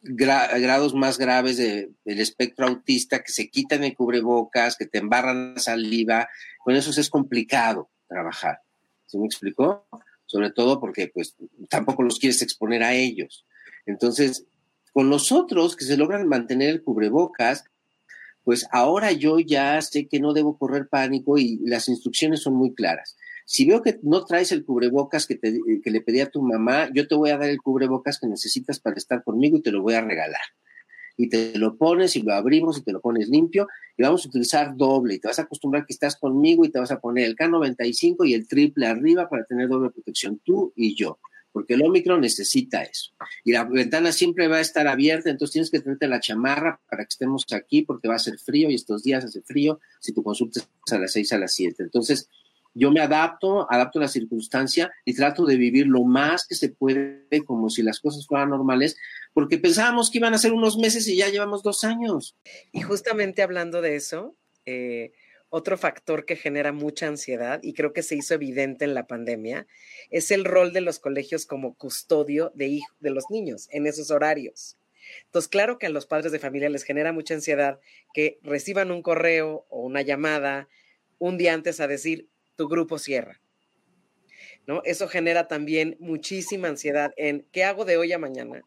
[0.00, 5.60] grados más graves del espectro autista, que se quitan el cubrebocas, que te embarran la
[5.60, 6.30] saliva,
[6.64, 8.62] con eso es complicado trabajar.
[9.04, 9.86] ¿Se me explicó?
[10.28, 11.34] Sobre todo porque pues
[11.68, 13.46] tampoco los quieres exponer a ellos.
[13.86, 14.46] Entonces,
[14.92, 17.64] con los otros que se logran mantener el cubrebocas,
[18.44, 22.74] pues ahora yo ya sé que no debo correr pánico y las instrucciones son muy
[22.74, 23.16] claras.
[23.46, 27.08] Si veo que no traes el cubrebocas que, que le pedí a tu mamá, yo
[27.08, 29.94] te voy a dar el cubrebocas que necesitas para estar conmigo y te lo voy
[29.94, 30.42] a regalar
[31.18, 34.28] y te lo pones y lo abrimos y te lo pones limpio y vamos a
[34.28, 37.24] utilizar doble y te vas a acostumbrar que estás conmigo y te vas a poner
[37.24, 41.18] el K95 y el triple arriba para tener doble protección tú y yo,
[41.50, 43.10] porque el Omicron necesita eso.
[43.44, 47.02] Y la ventana siempre va a estar abierta, entonces tienes que tenerte la chamarra para
[47.02, 50.22] que estemos aquí porque va a ser frío y estos días hace frío si tu
[50.22, 51.82] consulta es a las 6 a las 7.
[51.82, 52.28] Entonces,
[52.74, 57.44] yo me adapto, adapto la circunstancia y trato de vivir lo más que se puede
[57.44, 58.96] como si las cosas fueran normales,
[59.32, 62.36] porque pensábamos que iban a ser unos meses y ya llevamos dos años.
[62.72, 65.12] Y justamente hablando de eso, eh,
[65.50, 69.66] otro factor que genera mucha ansiedad y creo que se hizo evidente en la pandemia
[70.10, 74.76] es el rol de los colegios como custodio de, de los niños en esos horarios.
[75.24, 77.80] Entonces, claro que a los padres de familia les genera mucha ansiedad
[78.12, 80.68] que reciban un correo o una llamada
[81.18, 82.28] un día antes a decir,
[82.58, 83.40] tu grupo cierra.
[84.66, 84.82] ¿No?
[84.84, 88.62] Eso genera también muchísima ansiedad en qué hago de hoy a mañana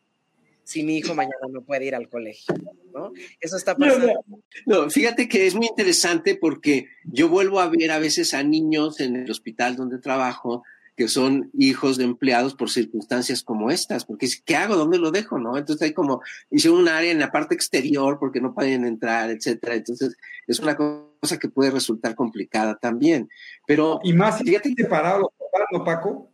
[0.63, 2.55] si mi hijo mañana no puede ir al colegio,
[2.93, 3.11] ¿no?
[3.41, 4.23] Eso está pasando.
[4.65, 9.01] No, fíjate que es muy interesante porque yo vuelvo a ver a veces a niños
[9.01, 10.63] en el hospital donde trabajo
[10.95, 14.75] que son hijos de empleados por circunstancias como estas, porque ¿qué hago?
[14.75, 15.39] ¿Dónde lo dejo?
[15.39, 15.57] ¿No?
[15.57, 19.75] Entonces hay como, hice un área en la parte exterior porque no pueden entrar, etcétera.
[19.75, 20.15] Entonces
[20.47, 23.29] es una cosa que puede resultar complicada también.
[23.67, 26.31] Pero y más si fíjate separado los papás, ¿no, Paco?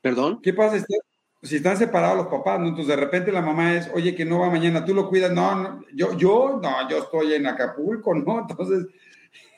[0.00, 0.40] ¿Perdón?
[0.42, 0.84] ¿Qué pasa
[1.42, 2.68] si están separados los papás, ¿no?
[2.68, 5.54] Entonces de repente la mamá es, oye, que no va mañana, tú lo cuidas, no,
[5.56, 8.40] no yo, yo, no, yo estoy en Acapulco, ¿no?
[8.40, 8.86] Entonces,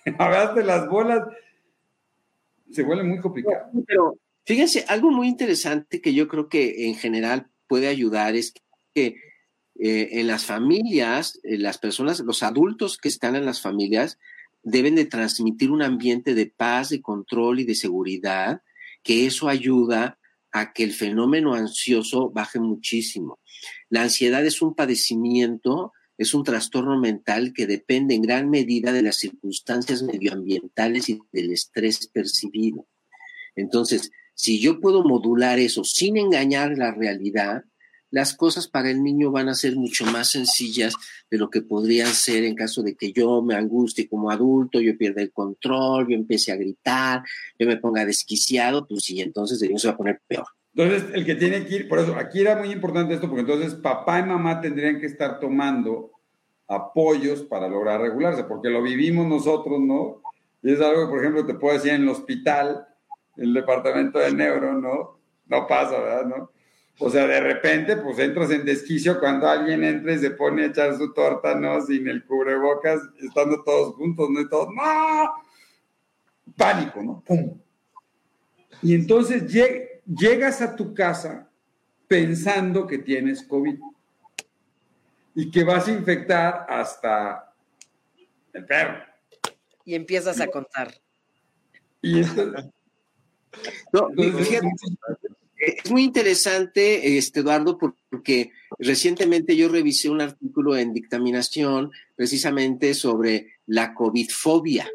[0.18, 1.23] agarraste las bolas,
[2.70, 3.70] se vuelve muy complicado.
[3.87, 8.55] Pero fíjense, algo muy interesante que yo creo que en general puede ayudar es
[8.94, 9.16] que
[9.77, 14.19] eh, en las familias, eh, las personas, los adultos que están en las familias
[14.63, 18.63] deben de transmitir un ambiente de paz, de control y de seguridad,
[19.03, 20.19] que eso ayuda
[20.53, 23.41] a que el fenómeno ansioso baje muchísimo.
[23.91, 29.03] La ansiedad es un padecimiento, es un trastorno mental que depende en gran medida de
[29.03, 32.87] las circunstancias medioambientales y del estrés percibido.
[33.57, 37.65] Entonces, si yo puedo modular eso sin engañar la realidad,
[38.14, 40.94] las cosas para el niño van a ser mucho más sencillas
[41.29, 44.96] de lo que podrían ser en caso de que yo me angustie como adulto, yo
[44.96, 47.24] pierda el control, yo empiece a gritar,
[47.59, 50.46] yo me ponga desquiciado, pues sí, entonces el niño se va a poner peor.
[50.77, 53.74] Entonces, el que tiene que ir, por eso, aquí era muy importante esto, porque entonces
[53.74, 56.12] papá y mamá tendrían que estar tomando
[56.68, 60.22] apoyos para lograr regularse, porque lo vivimos nosotros, ¿no?
[60.62, 62.87] Y es algo que, por ejemplo, te puedo decir en el hospital,
[63.37, 65.18] el departamento de neuro, ¿no?
[65.46, 66.27] No pasa, ¿verdad?
[66.27, 66.55] ¿No?
[66.99, 70.67] O sea, de repente, pues entras en desquicio cuando alguien entra y se pone a
[70.67, 71.81] echar su torta, ¿no?
[71.85, 74.41] Sin el cubrebocas, estando todos juntos, ¿no?
[74.41, 75.35] Y todos, ¡no!
[76.57, 77.23] Pánico, ¿no?
[77.27, 77.59] ¡Pum!
[78.81, 79.53] Y entonces
[80.07, 81.51] llegas a tu casa
[82.07, 83.79] pensando que tienes COVID
[85.35, 87.53] y que vas a infectar hasta
[88.53, 89.03] el perro.
[89.85, 90.95] Y empiezas a contar.
[92.01, 92.53] Y esto,
[93.93, 94.11] no,
[95.66, 103.55] es muy interesante, este, Eduardo, porque recientemente yo revisé un artículo en dictaminación precisamente sobre
[103.66, 104.88] la COVID-fobia,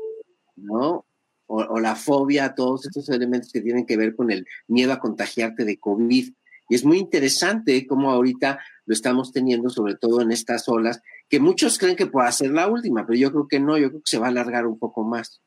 [0.56, 1.06] ¿no?
[1.48, 5.66] O, la fobia, todos estos elementos que tienen que ver con el miedo a contagiarte
[5.66, 6.32] de COVID.
[6.70, 11.40] Y es muy interesante cómo ahorita lo estamos teniendo, sobre todo en estas olas, que
[11.40, 14.12] muchos creen que puede ser la última, pero yo creo que no, yo creo que
[14.12, 15.42] se va a alargar un poco más.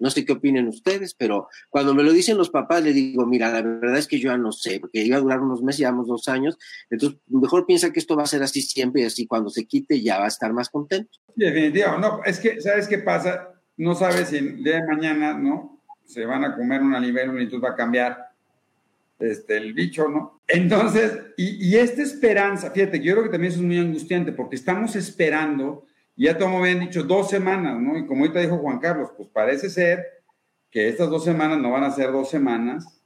[0.00, 3.52] No sé qué opinen ustedes, pero cuando me lo dicen los papás, le digo, mira,
[3.52, 6.08] la verdad es que yo ya no sé, porque iba a durar unos meses, llevamos
[6.08, 6.58] dos años,
[6.88, 10.00] entonces mejor piensa que esto va a ser así siempre y así cuando se quite
[10.00, 11.10] ya va a estar más contento.
[11.36, 13.50] Definitivo, no, es que, ¿sabes qué pasa?
[13.76, 15.82] No sabes si el día de mañana, ¿no?
[16.04, 18.30] Se van a comer un libélula y entonces va a cambiar
[19.18, 20.40] este, el bicho, ¿no?
[20.48, 24.56] Entonces, y, y esta esperanza, fíjate, yo creo que también eso es muy angustiante porque
[24.56, 27.96] estamos esperando y ya como habían dicho dos semanas, ¿no?
[27.96, 30.04] Y como ahorita dijo Juan Carlos, pues parece ser
[30.70, 33.02] que estas dos semanas no van a ser dos semanas.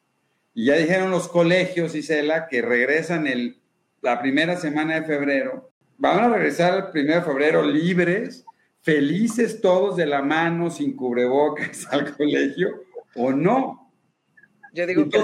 [0.52, 3.60] Y ya dijeron los colegios, Isela, que regresan el,
[4.02, 5.72] la primera semana de febrero.
[5.96, 8.44] Van a regresar el primero de febrero libres,
[8.82, 12.82] felices todos de la mano, sin cubrebocas al colegio,
[13.14, 13.92] o no.
[14.72, 15.18] Yo digo que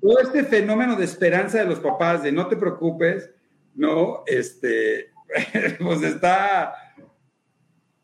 [0.00, 3.30] todo este fenómeno de esperanza de los papás, de no te preocupes,
[3.74, 5.09] no, este,
[5.78, 6.74] pues está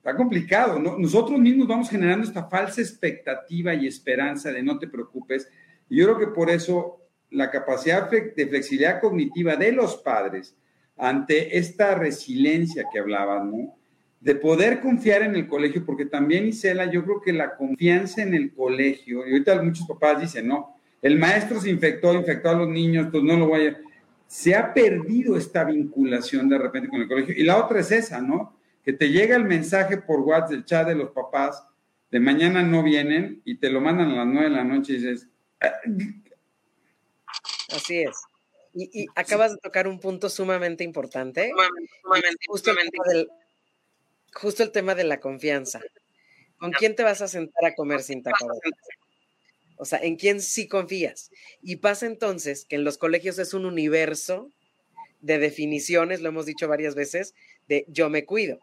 [0.07, 0.79] está complicado.
[0.79, 0.97] ¿no?
[0.97, 5.49] Nosotros mismos vamos generando esta falsa expectativa y esperanza de no te preocupes.
[5.89, 10.57] Y yo creo que por eso la capacidad de flexibilidad cognitiva de los padres
[10.97, 13.77] ante esta resiliencia que hablaban, ¿no?
[14.21, 18.35] De poder confiar en el colegio, porque también, Isela, yo creo que la confianza en
[18.35, 22.69] el colegio, y ahorita muchos papás dicen, no, el maestro se infectó, infectó a los
[22.69, 23.81] niños, pues no lo voy a...
[24.27, 27.35] Se ha perdido esta vinculación de repente con el colegio.
[27.37, 28.57] Y la otra es esa, ¿no?
[28.87, 31.67] que te llega el mensaje por WhatsApp del chat de los papás
[32.13, 34.97] de mañana no vienen y te lo mandan a las nueve de la noche y
[34.99, 35.27] dices...
[35.61, 35.73] Ah,
[37.75, 38.17] Así es.
[38.75, 41.51] Y, acabas de tocar un punto sumamente importante.
[44.33, 45.81] justo, el tema de la confianza.
[46.59, 48.71] ¿Con quién te vas a sentar a comer sin tapabocas?
[49.77, 51.31] O sea, ¿en quién sí confías?
[51.63, 54.51] Y pasa entonces que en los colegios es un universo
[55.21, 57.35] de definiciones, lo hemos dicho varias veces,
[57.69, 58.61] de yo me cuido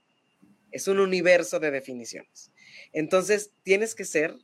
[0.73, 2.51] es un universo de definiciones.
[2.91, 4.35] Entonces, tienes que ser,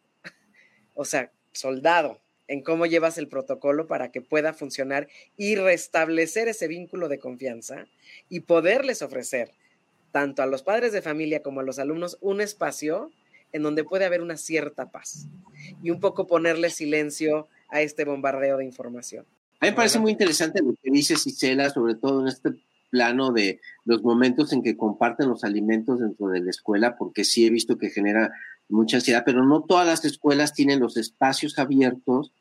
[0.94, 6.68] o sea, soldado en cómo llevas el protocolo para que pueda funcionar y restablecer ese
[6.68, 7.88] vínculo de confianza
[8.30, 9.52] y poderles ofrecer
[10.12, 13.12] tanto a los padres de familia como a los alumnos un espacio
[13.52, 15.28] en donde puede haber una cierta paz
[15.84, 19.26] y un poco ponerle silencio a este bombardeo de información.
[19.60, 22.52] A mí me parece muy interesante lo que dice Isela, sobre todo en este
[22.90, 27.46] plano de los momentos en que comparten los alimentos dentro de la escuela, porque sí
[27.46, 28.32] he visto que genera
[28.68, 32.32] mucha ansiedad, pero no todas las escuelas tienen los espacios abiertos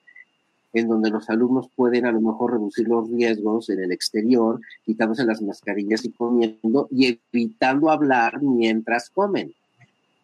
[0.75, 5.25] en donde los alumnos pueden a lo mejor reducir los riesgos en el exterior, quitándose
[5.25, 9.55] las mascarillas y comiendo y evitando hablar mientras comen,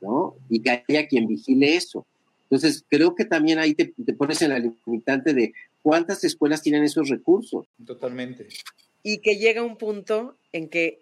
[0.05, 0.37] ¿no?
[0.49, 2.07] Y que haya quien vigile eso.
[2.45, 5.53] Entonces, creo que también ahí te, te pones en la limitante de
[5.83, 7.67] cuántas escuelas tienen esos recursos.
[7.85, 8.49] Totalmente.
[9.03, 11.01] Y que llega un punto en que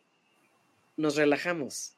[0.96, 1.96] nos relajamos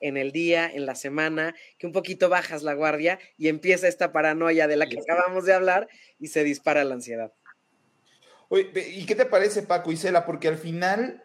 [0.00, 4.12] en el día, en la semana, que un poquito bajas la guardia y empieza esta
[4.12, 5.88] paranoia de la que acabamos de hablar
[6.20, 7.32] y se dispara la ansiedad.
[8.48, 10.26] Oye, ¿y qué te parece, Paco y Cela?
[10.26, 11.22] Porque al final,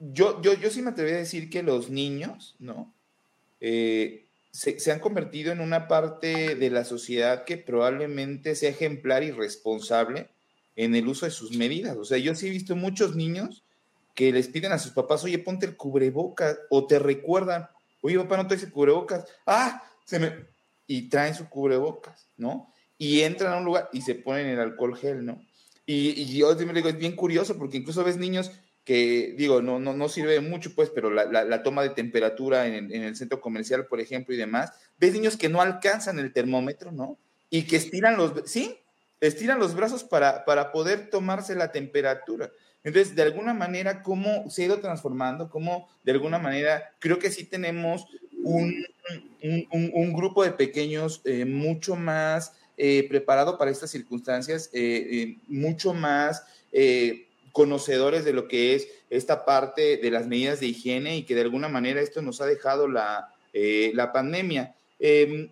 [0.00, 2.92] yo, yo, yo sí me atreví a decir que los niños, ¿no?
[3.60, 4.25] Eh,
[4.56, 10.30] se, han convertido en una parte de la sociedad que probablemente sea ejemplar y responsable
[10.76, 11.96] en el uso de sus medidas.
[11.98, 13.64] O sea, yo sí he visto muchos niños
[14.14, 17.68] que les piden a sus papás, oye, ponte el cubrebocas, o te recuerdan,
[18.00, 20.32] oye, papá, no traes el cubrebocas, ah, se me...
[20.86, 22.72] Y traen su cubrebocas, ¿no?
[22.96, 25.44] Y entran a un lugar y se ponen el alcohol gel, ¿no?
[25.84, 28.52] Y, y yo me digo, es bien curioso porque incluso ves niños
[28.86, 32.92] que, digo, no, no, no sirve mucho, pues, pero la, la, toma de temperatura en,
[32.92, 37.18] el centro comercial, por ejemplo, y demás, ves niños que no alcanzan el termómetro, ¿no?
[37.50, 38.78] Y que estiran los, sí,
[39.20, 42.52] estiran los brazos para, para poder tomarse la temperatura.
[42.84, 45.50] Entonces, de alguna manera, ¿cómo se ha ido transformando?
[45.50, 48.06] ¿Cómo, de alguna manera, creo que sí tenemos
[48.44, 48.86] un,
[49.42, 55.92] un, un grupo de pequeños eh, mucho más eh, preparado para estas circunstancias, eh, mucho
[55.92, 56.44] más
[57.56, 61.40] conocedores de lo que es esta parte de las medidas de higiene y que de
[61.40, 64.76] alguna manera esto nos ha dejado la, eh, la pandemia.
[64.98, 65.48] Em,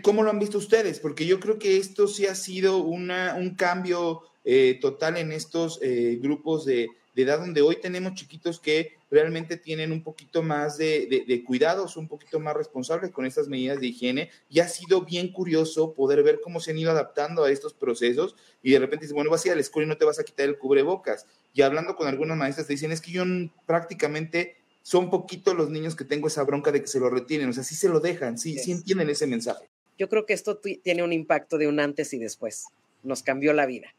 [0.00, 1.00] ¿Cómo lo han visto ustedes?
[1.00, 5.78] Porque yo creo que esto sí ha sido una, un cambio eh, total en estos
[5.82, 10.76] eh, grupos de, de, edad donde hoy tenemos chiquitos que realmente tienen un poquito más
[10.76, 14.68] de, de, de, cuidados, un poquito más responsables con estas medidas de higiene y ha
[14.68, 18.78] sido bien curioso poder ver cómo se han ido adaptando a estos procesos y de
[18.78, 20.48] repente dices, bueno, vas a ir a la escuela y no te vas a quitar
[20.48, 21.26] el cubrebocas.
[21.52, 23.24] Y hablando con algunas maestras te dicen, es que yo
[23.66, 27.52] prácticamente son poquitos los niños que tengo esa bronca de que se lo retienen, o
[27.52, 29.68] sea, sí se lo dejan, sí, sí entienden ese mensaje.
[29.96, 32.66] Yo creo que esto tiene un impacto de un antes y después,
[33.02, 33.94] nos cambió la vida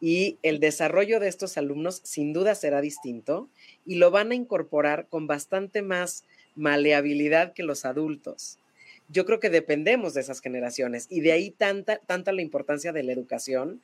[0.00, 3.48] y el desarrollo de estos alumnos sin duda será distinto
[3.84, 6.24] y lo van a incorporar con bastante más
[6.54, 8.58] maleabilidad que los adultos.
[9.08, 13.04] Yo creo que dependemos de esas generaciones y de ahí tanta, tanta la importancia de
[13.04, 13.80] la educación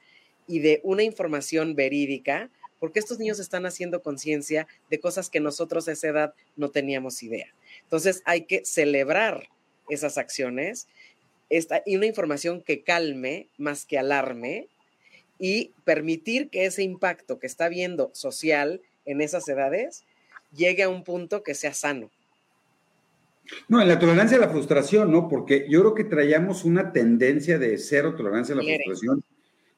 [0.47, 2.51] y de una información verídica,
[2.81, 7.23] porque estos niños están haciendo conciencia de cosas que nosotros a esa edad no teníamos
[7.23, 7.55] idea.
[7.85, 9.49] Entonces hay que celebrar
[9.89, 10.89] esas acciones
[11.49, 14.69] esta, y una información que calme más que alarme
[15.45, 20.05] y permitir que ese impacto que está viendo social en esas edades
[20.53, 22.13] llegue a un punto que sea sano.
[23.67, 25.29] No, en la tolerancia a la frustración, ¿no?
[25.29, 29.25] Porque yo creo que traíamos una tendencia de cero tolerancia a la frustración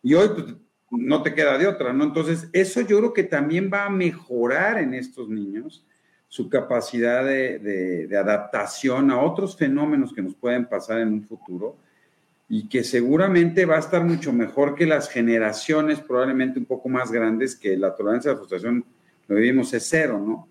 [0.02, 0.54] y hoy pues,
[0.90, 2.04] no te queda de otra, ¿no?
[2.04, 5.86] Entonces, eso yo creo que también va a mejorar en estos niños
[6.28, 11.22] su capacidad de, de, de adaptación a otros fenómenos que nos pueden pasar en un
[11.22, 11.78] futuro
[12.48, 17.10] y que seguramente va a estar mucho mejor que las generaciones probablemente un poco más
[17.10, 18.84] grandes que la tolerancia a la frustración,
[19.26, 20.48] lo vivimos, es cero, ¿no?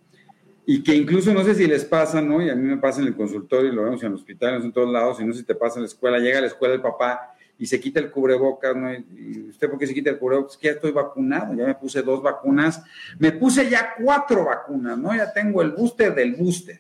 [0.66, 2.42] Y que incluso no sé si les pasa, ¿no?
[2.42, 4.92] Y a mí me pasa en el consultorio, lo vemos en el hospital, en todos
[4.92, 6.82] lados, y no sé si te pasa en la escuela, llega a la escuela el
[6.82, 8.92] papá y se quita el cubrebocas, ¿no?
[8.92, 10.58] ¿Y usted por qué se quita el cubrebocas?
[10.58, 12.82] Que ya estoy vacunado, ya me puse dos vacunas,
[13.20, 15.16] me puse ya cuatro vacunas, ¿no?
[15.16, 16.80] Ya tengo el booster del booster,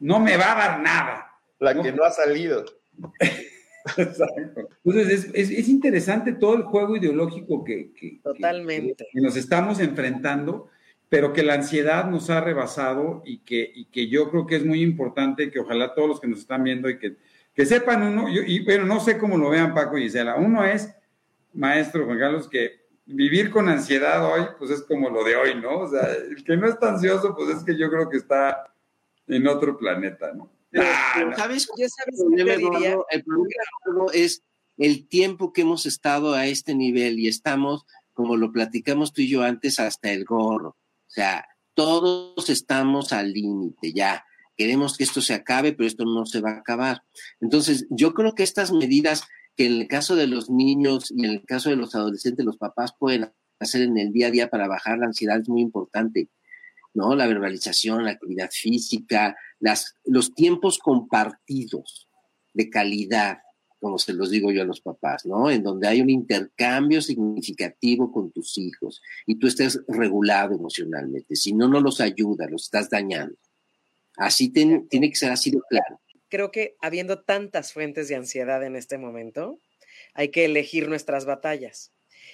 [0.00, 1.24] no me va a dar nada.
[1.60, 1.82] La ¿no?
[1.82, 2.64] que no ha salido.
[3.96, 4.68] Exacto.
[4.84, 9.06] Entonces, es, es, es, interesante todo el juego ideológico que, que, Totalmente.
[9.12, 10.68] que, nos estamos enfrentando,
[11.08, 14.64] pero que la ansiedad nos ha rebasado y que, y que yo creo que es
[14.64, 17.16] muy importante que ojalá todos los que nos están viendo y que,
[17.54, 20.64] que sepan uno, yo, y bueno, no sé cómo lo vean Paco y Gisela, uno
[20.64, 20.94] es,
[21.54, 25.80] maestro Juan Carlos, que vivir con ansiedad hoy, pues es como lo de hoy, ¿no?
[25.80, 28.72] O sea, el que no está ansioso, pues es que yo creo que está
[29.26, 30.50] en otro planeta, ¿no?
[30.74, 31.66] Ah, ¿Sabes?
[31.66, 33.54] ¿sabes el, problema, Eduardo, el problema
[34.12, 34.42] es
[34.76, 39.28] el tiempo que hemos estado a este nivel y estamos, como lo platicamos tú y
[39.28, 40.70] yo antes, hasta el gorro.
[40.70, 44.24] O sea, todos estamos al límite ya.
[44.56, 47.02] Queremos que esto se acabe, pero esto no se va a acabar.
[47.40, 49.22] Entonces, yo creo que estas medidas
[49.58, 52.58] que en el caso de los niños y en el caso de los adolescentes, los
[52.58, 56.28] papás pueden hacer en el día a día para bajar la ansiedad es muy importante.
[56.94, 57.14] ¿no?
[57.16, 62.08] La verbalización, la actividad física, las, los tiempos compartidos
[62.54, 63.38] de calidad,
[63.80, 65.50] como se los digo yo a los papás, ¿no?
[65.50, 71.36] En donde hay un intercambio significativo con tus hijos y tú estés regulado emocionalmente.
[71.36, 73.36] Si no, no los ayuda, los estás dañando.
[74.16, 76.00] Así ten, tiene que ser así de claro.
[76.28, 79.60] Creo que habiendo tantas fuentes de ansiedad en este momento,
[80.14, 81.92] hay que elegir nuestras batallas.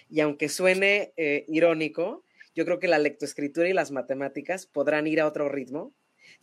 [0.09, 5.21] Y aunque suene eh, irónico, yo creo que la lectoescritura y las matemáticas podrán ir
[5.21, 5.93] a otro ritmo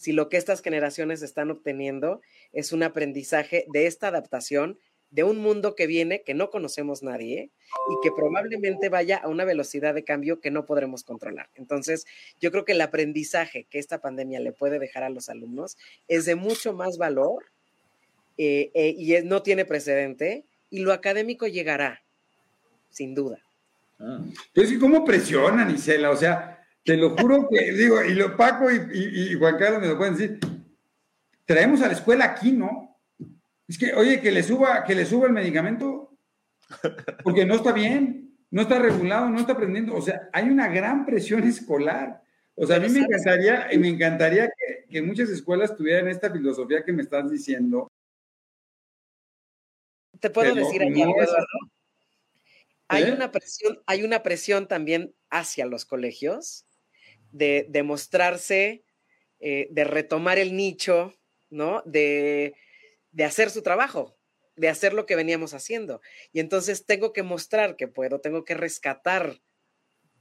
[0.02, 2.22] si lo que estas generaciones están obteniendo
[2.54, 4.80] es un aprendizaje de esta adaptación
[5.12, 7.52] de un mundo que viene, que no conocemos nadie
[7.88, 11.52] y que probablemente vaya a una velocidad de cambio que no podremos controlar.
[11.54, 12.08] Entonces,
[12.40, 15.78] yo creo que el aprendizaje que esta pandemia le puede dejar a los alumnos
[16.08, 17.46] es de mucho más valor
[18.40, 22.02] eh, eh, y no tiene precedente y lo académico llegará,
[22.90, 23.38] sin duda.
[24.00, 24.20] Ah.
[24.56, 26.10] Pues, ¿cómo presionan, Isela?
[26.10, 29.88] O sea, te lo juro que, digo, y lo Paco y, y Juan Carlos me
[29.88, 30.40] lo pueden decir,
[31.46, 33.00] traemos a la escuela aquí, ¿no?
[33.68, 36.18] Es que, oye, que le suba, que le suba el medicamento,
[37.24, 39.96] porque no está bien, no está regulado, no está aprendiendo.
[39.96, 42.22] O sea, hay una gran presión escolar.
[42.56, 44.50] O sea, a mí me encantaría, me encantaría
[44.90, 47.90] que, muchas escuelas tuvieran esta filosofía que me estás diciendo.
[50.20, 51.36] Te puedo decir allá, Eduardo.
[52.90, 53.14] Hay ¿Eh?
[53.14, 56.66] una presión, hay una presión también hacia los colegios
[57.32, 58.84] de, demostrarse,
[59.40, 61.14] eh, de retomar el nicho,
[61.50, 61.82] ¿no?
[61.86, 62.56] De
[63.12, 64.18] de hacer su trabajo,
[64.56, 66.02] de hacer lo que veníamos haciendo.
[66.32, 69.42] Y entonces tengo que mostrar que puedo, tengo que rescatar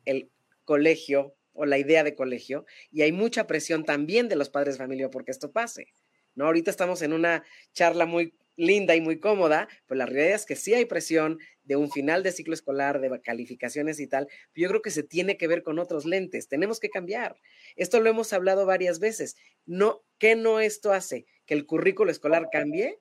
[0.05, 0.31] el
[0.65, 4.85] colegio o la idea de colegio y hay mucha presión también de los padres de
[4.85, 5.93] familia porque esto pase.
[6.35, 6.47] ¿no?
[6.47, 10.57] Ahorita estamos en una charla muy linda y muy cómoda, pero la realidad es que
[10.57, 11.39] sí hay presión
[11.71, 14.27] de un final de ciclo escolar, de calificaciones y tal.
[14.57, 16.49] Yo creo que se tiene que ver con otros lentes.
[16.49, 17.37] Tenemos que cambiar.
[17.77, 19.37] Esto lo hemos hablado varias veces.
[19.67, 21.27] No, ¿qué no esto hace?
[21.47, 22.99] Que el currículo escolar cambie,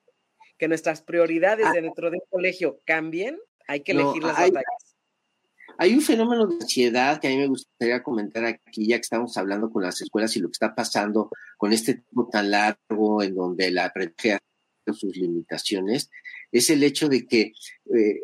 [0.59, 1.72] que nuestras prioridades ah.
[1.74, 3.39] dentro del colegio cambien.
[3.67, 4.95] Hay que elegir las batallas.
[5.80, 9.36] Hay un fenómeno de ansiedad que a mí me gustaría comentar aquí, ya que estamos
[9.38, 13.34] hablando con las escuelas y lo que está pasando con este tiempo tan largo en
[13.34, 14.43] donde la aprendizaje
[14.93, 16.09] sus limitaciones,
[16.51, 17.53] es el hecho de que
[17.95, 18.22] eh,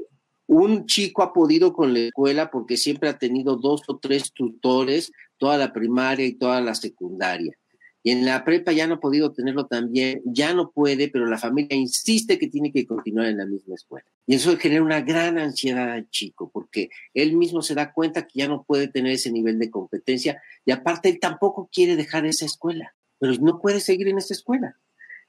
[0.47, 5.11] un chico ha podido con la escuela porque siempre ha tenido dos o tres tutores,
[5.37, 7.57] toda la primaria y toda la secundaria.
[8.03, 11.39] Y en la prepa ya no ha podido tenerlo también, ya no puede, pero la
[11.39, 14.05] familia insiste que tiene que continuar en la misma escuela.
[14.27, 18.37] Y eso genera una gran ansiedad al chico, porque él mismo se da cuenta que
[18.39, 22.45] ya no puede tener ese nivel de competencia y aparte él tampoco quiere dejar esa
[22.45, 24.77] escuela, pero no puede seguir en esa escuela.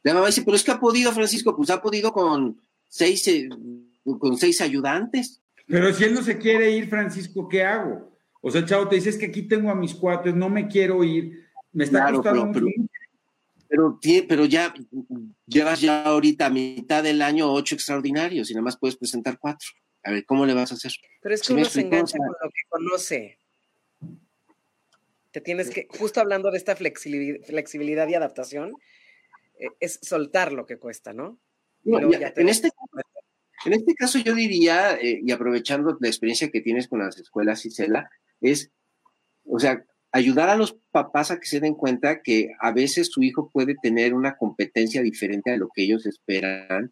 [0.03, 3.49] La mamá dice, pero es que ha podido, Francisco, pues ha podido con seis, eh,
[4.19, 5.43] con seis ayudantes.
[5.67, 8.17] Pero si él no se quiere ir, Francisco, ¿qué hago?
[8.41, 11.03] O sea, chavo te dice, es que aquí tengo a mis cuates, no me quiero
[11.03, 12.53] ir, me está costando
[13.69, 14.73] pero, pero, pero, ya
[15.45, 19.69] llevas ya ahorita a mitad del año ocho extraordinarios y nada más puedes presentar cuatro.
[20.05, 20.93] A ver, ¿cómo le vas a hacer?
[21.21, 23.39] Pero es que uno se engancha con lo que conoce.
[25.33, 28.77] Te tienes que, justo hablando de esta flexibilidad y adaptación,
[29.59, 31.39] eh, es soltar lo que cuesta, ¿no?
[31.85, 32.71] en, este,
[33.65, 37.65] en este caso yo diría, eh, y aprovechando la experiencia que tienes con las escuelas
[37.65, 38.71] Isela, es,
[39.45, 43.23] o sea, ayudar a los papás a que se den cuenta que a veces su
[43.23, 46.91] hijo puede tener una competencia diferente a lo que ellos esperan,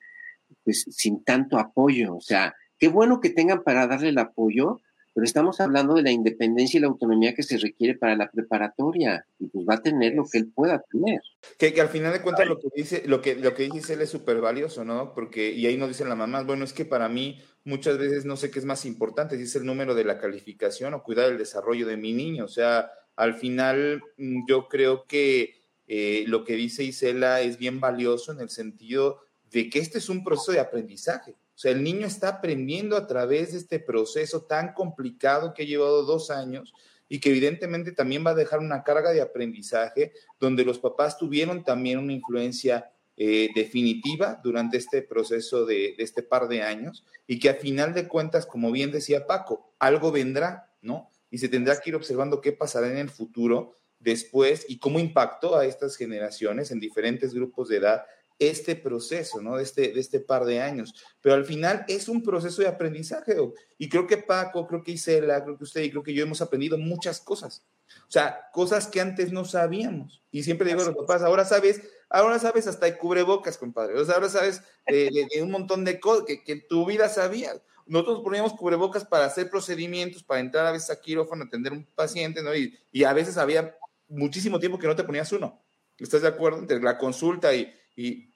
[0.62, 2.16] pues sin tanto apoyo.
[2.16, 4.80] O sea, qué bueno que tengan para darle el apoyo,
[5.14, 9.24] pero estamos hablando de la independencia y la autonomía que se requiere para la preparatoria
[9.38, 11.20] y pues va a tener lo que él pueda tener.
[11.56, 14.00] Que, que al final de cuentas lo que dice, lo que, lo que dice él
[14.00, 15.14] es súper valioso, ¿no?
[15.14, 18.36] Porque, y ahí nos dicen las mamás, bueno, es que para mí muchas veces no
[18.36, 21.38] sé qué es más importante, si es el número de la calificación o cuidar el
[21.38, 22.44] desarrollo de mi niño.
[22.44, 25.54] O sea, al final mm, yo creo que
[25.86, 29.20] eh, lo que dice Isela es bien valioso en el sentido
[29.52, 31.36] de que este es un proceso de aprendizaje.
[31.54, 35.66] O sea, el niño está aprendiendo a través de este proceso tan complicado que ha
[35.66, 36.74] llevado dos años
[37.08, 41.62] y que evidentemente también va a dejar una carga de aprendizaje donde los papás tuvieron
[41.62, 47.38] también una influencia eh, definitiva durante este proceso de, de, este par de años y
[47.38, 51.08] que a final de cuentas, como bien decía Paco, algo vendrá, ¿no?
[51.30, 55.56] Y se tendrá que ir observando qué pasará en el futuro después y cómo impactó
[55.56, 58.04] a estas generaciones en diferentes grupos de edad
[58.50, 59.56] este proceso, ¿no?
[59.56, 60.94] De este, de este par de años.
[61.20, 63.36] Pero al final es un proceso de aprendizaje.
[63.78, 66.40] Y creo que Paco, creo que Isela, creo que usted y creo que yo hemos
[66.40, 67.64] aprendido muchas cosas.
[68.08, 70.22] O sea, cosas que antes no sabíamos.
[70.30, 73.98] Y siempre digo a los papás, ahora sabes, ahora sabes hasta de cubrebocas, compadre.
[73.98, 77.60] O sea, ahora sabes de, un montón de cosas que, que, en tu vida sabías.
[77.86, 81.84] Nosotros poníamos cubrebocas para hacer procedimientos, para entrar a veces a quirófano, atender a un
[81.94, 82.54] paciente, ¿no?
[82.54, 83.76] Y, y a veces había
[84.08, 85.62] muchísimo tiempo que no te ponías uno.
[85.98, 86.58] ¿Estás de acuerdo?
[86.58, 88.32] Entre la consulta y, y,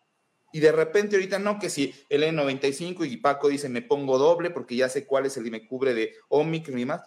[0.53, 4.77] de repente ahorita no, que si el N95 y Paco dice me pongo doble porque
[4.77, 7.03] ya sé cuál es el y me cubre de Omicron y más,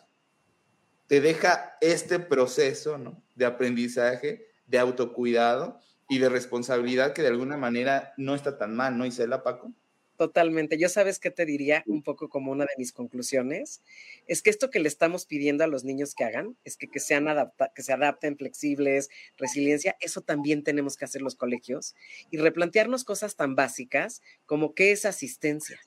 [1.07, 3.21] te deja este proceso ¿no?
[3.35, 8.97] de aprendizaje, de autocuidado y de responsabilidad que de alguna manera no está tan mal,
[8.97, 9.73] ¿no, Isela, Paco?
[10.17, 10.77] Totalmente.
[10.77, 13.81] Yo sabes qué te diría un poco como una de mis conclusiones,
[14.27, 16.99] es que esto que le estamos pidiendo a los niños que hagan, es que, que
[16.99, 21.95] sean adapta que se adapten, flexibles, resiliencia, eso también tenemos que hacer los colegios
[22.29, 25.79] y replantearnos cosas tan básicas como qué es asistencia.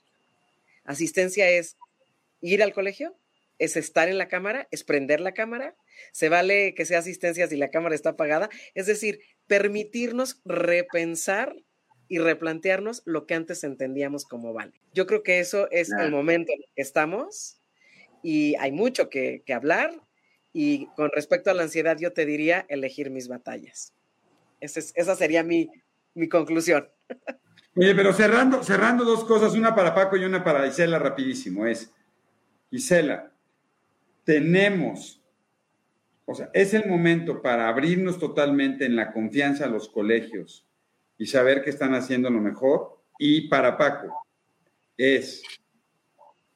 [0.85, 1.77] Asistencia es
[2.41, 3.17] ir al colegio,
[3.59, 5.77] es estar en la cámara, es prender la cámara,
[6.13, 11.57] se vale que sea asistencia si la cámara está apagada, es decir, permitirnos repensar
[12.09, 14.73] y replantearnos lo que antes entendíamos como vale.
[14.93, 17.59] Yo creo que eso es el momento en que estamos
[18.23, 19.93] y hay mucho que, hablar
[20.53, 23.93] y con respecto a la ansiedad yo te diría elegir mis batallas.
[24.61, 25.71] esa sería mi,
[26.15, 26.89] mi conclusión.
[27.77, 31.93] Oye, pero cerrando, cerrando dos cosas, una para Paco y una para Isela, rapidísimo, es,
[32.71, 33.33] Isela,
[34.23, 35.21] tenemos,
[36.25, 40.65] o sea, es el momento para abrirnos totalmente en la confianza a los colegios
[41.19, 42.99] y saber que están haciendo lo mejor.
[43.19, 44.13] Y para Paco,
[44.97, 45.43] es,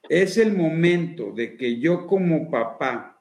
[0.08, 3.20] es el momento de que yo como papá,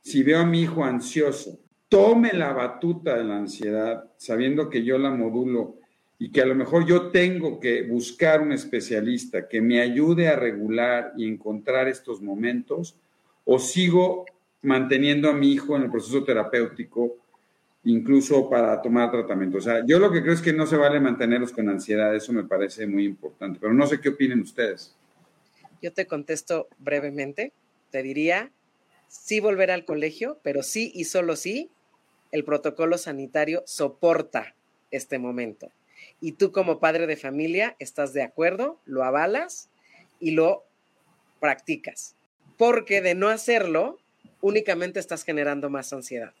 [0.00, 1.58] si veo a mi hijo ansioso,
[1.88, 5.76] tome la batuta de la ansiedad, sabiendo que yo la modulo
[6.18, 10.36] y que a lo mejor yo tengo que buscar un especialista que me ayude a
[10.36, 12.96] regular y encontrar estos momentos,
[13.44, 14.24] o sigo
[14.62, 17.16] manteniendo a mi hijo en el proceso terapéutico,
[17.86, 19.58] incluso para tomar tratamiento.
[19.58, 22.32] O sea, yo lo que creo es que no se vale mantenerlos con ansiedad, eso
[22.32, 24.94] me parece muy importante, pero no sé qué opinen ustedes.
[25.80, 27.52] Yo te contesto brevemente,
[27.90, 28.50] te diría,
[29.08, 31.70] sí volver al colegio, pero sí y solo sí,
[32.32, 34.54] el protocolo sanitario soporta
[34.90, 35.70] este momento
[36.20, 39.68] y tú como padre de familia estás de acuerdo, lo avalas
[40.18, 40.64] y lo
[41.40, 42.16] practicas.
[42.56, 43.98] Porque de no hacerlo,
[44.40, 46.32] únicamente estás generando más ansiedad.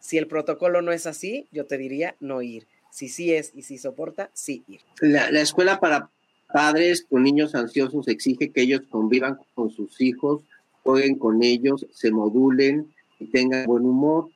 [0.00, 2.66] Si el protocolo no es así, yo te diría no ir.
[2.90, 4.80] Si sí es y si soporta, sí ir.
[5.00, 6.10] La, escuela para
[6.52, 10.42] padres con niños ansiosos exige que ellos convivan con sus hijos,
[10.82, 14.30] jueguen con ellos, se modulen y tengan buen humor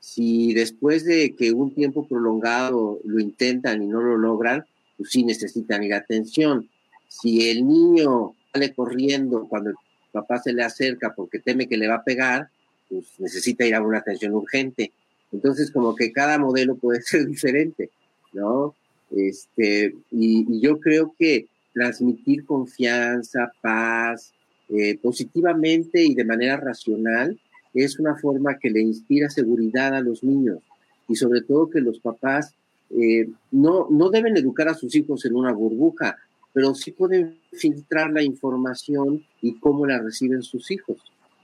[0.00, 4.64] si después de que un tiempo prolongado lo intentan y no lo logran,
[4.96, 6.68] pues sí necesitan ir a atención.
[7.08, 9.76] Si el niño sale corriendo cuando el
[10.12, 12.48] papá se le acerca porque teme que le va a pegar,
[12.88, 14.92] pues necesita ir a una atención urgente.
[15.32, 17.90] Entonces, como que cada modelo puede ser diferente,
[18.32, 18.74] ¿no?
[19.10, 24.32] Este, y, yo creo que transmitir confianza, paz,
[24.68, 27.38] eh, positivamente y de manera racional,
[27.74, 30.58] es una forma que le inspira seguridad a los niños
[31.06, 32.54] y sobre todo que los papás
[32.90, 36.16] eh, no, no deben educar a sus hijos en una burbuja,
[36.52, 40.98] pero sí pueden filtrar la información y cómo la reciben sus hijos.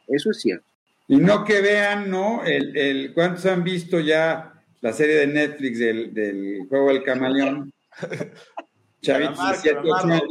[0.09, 0.67] Eso es cierto.
[1.07, 2.45] Y no que vean, ¿no?
[2.45, 7.73] El, el, ¿Cuántos han visto ya la serie de Netflix del, del juego del camaleón?
[9.03, 10.23] Chavitos de 7, 8 años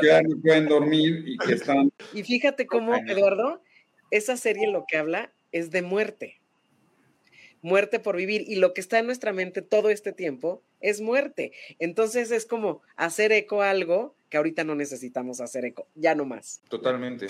[0.00, 1.92] que ya no pueden dormir y que están...
[2.12, 3.62] Y fíjate cómo, Eduardo,
[4.10, 6.40] esa serie lo que habla es de muerte.
[7.62, 8.44] Muerte por vivir.
[8.48, 11.52] Y lo que está en nuestra mente todo este tiempo es muerte.
[11.78, 15.86] Entonces es como hacer eco a algo que ahorita no necesitamos hacer eco.
[15.94, 16.60] Ya no más.
[16.68, 17.28] Totalmente.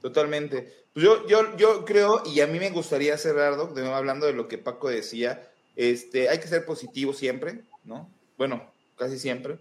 [0.00, 0.86] Totalmente.
[0.92, 4.26] Pues yo, yo, yo creo, y a mí me gustaría cerrar, Doc, de nuevo hablando
[4.26, 8.08] de lo que Paco decía, este, hay que ser positivo siempre, ¿no?
[8.38, 9.58] Bueno, casi siempre,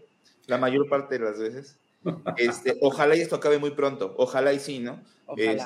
[0.48, 1.78] la mayor parte de las veces.
[2.38, 5.02] Este, ojalá y esto acabe muy pronto, ojalá y sí, ¿no?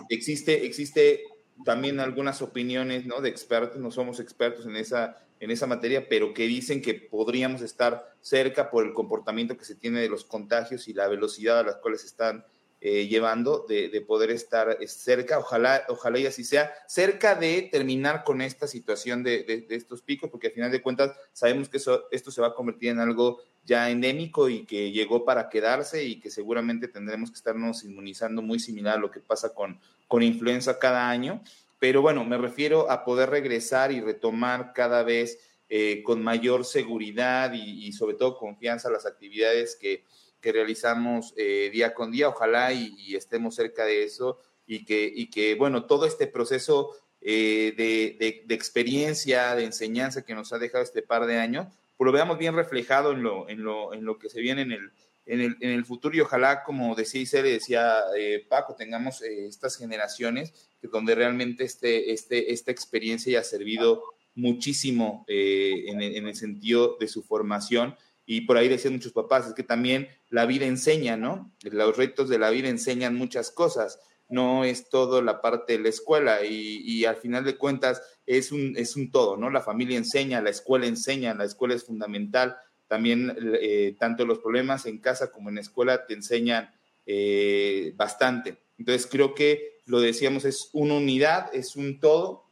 [0.10, 1.24] existe, existe
[1.66, 3.22] también algunas opiniones ¿no?
[3.22, 7.62] de expertos, no somos expertos en esa, en esa materia, pero que dicen que podríamos
[7.62, 11.64] estar cerca por el comportamiento que se tiene de los contagios y la velocidad a
[11.64, 12.46] las cuales están
[12.82, 18.42] eh, llevando de, poder estar cerca, ojalá, ojalá y así sea, cerca de terminar con
[18.42, 22.40] esta situación de, estos picos, porque al final de cuentas sabemos que eso, esto se
[22.40, 26.88] va a convertir en algo ya endémico y que llegó para quedarse y que seguramente
[26.88, 29.78] tendremos que estarnos inmunizando muy similar a lo que pasa con,
[30.08, 31.44] con influenza cada año.
[31.80, 37.52] Pero bueno, me refiero a poder regresar y retomar cada vez eh, con mayor seguridad
[37.52, 40.06] y, y sobre todo confianza las actividades que,
[40.42, 42.30] que realizamos eh, día con día.
[42.30, 47.74] Ojalá y, estemos cerca de eso y que, y que bueno, todo este proceso eh,
[47.76, 51.68] de, de, experiencia, de enseñanza que nos ha dejado este par de años,
[51.98, 54.72] pues lo veamos bien reflejado en lo, en lo, en lo que se viene en
[54.72, 54.92] el,
[55.26, 59.76] en el, en el futuro y ojalá, como decía Isere, decía eh, Paco, tengamos estas
[59.76, 64.04] generaciones que donde realmente este, este, esta experiencia haya servido
[64.36, 67.98] muchísimo en, en el sentido de su formación
[68.32, 71.52] y por ahí decían muchos papás, es que también la vida enseña, ¿no?
[71.64, 74.00] Los retos de la vida enseñan muchas cosas,
[74.30, 78.76] no es todo la parte de la escuela y, al final de cuentas es un,
[78.78, 79.50] es un todo, ¿no?
[79.50, 82.56] La familia enseña, la escuela enseña, la escuela es fundamental,
[82.88, 86.70] también eh, tanto los problemas en casa como en la escuela te enseñan
[87.08, 88.58] eh, bastante.
[88.78, 92.46] Entonces creo que lo decíamos, es una unidad, es un todo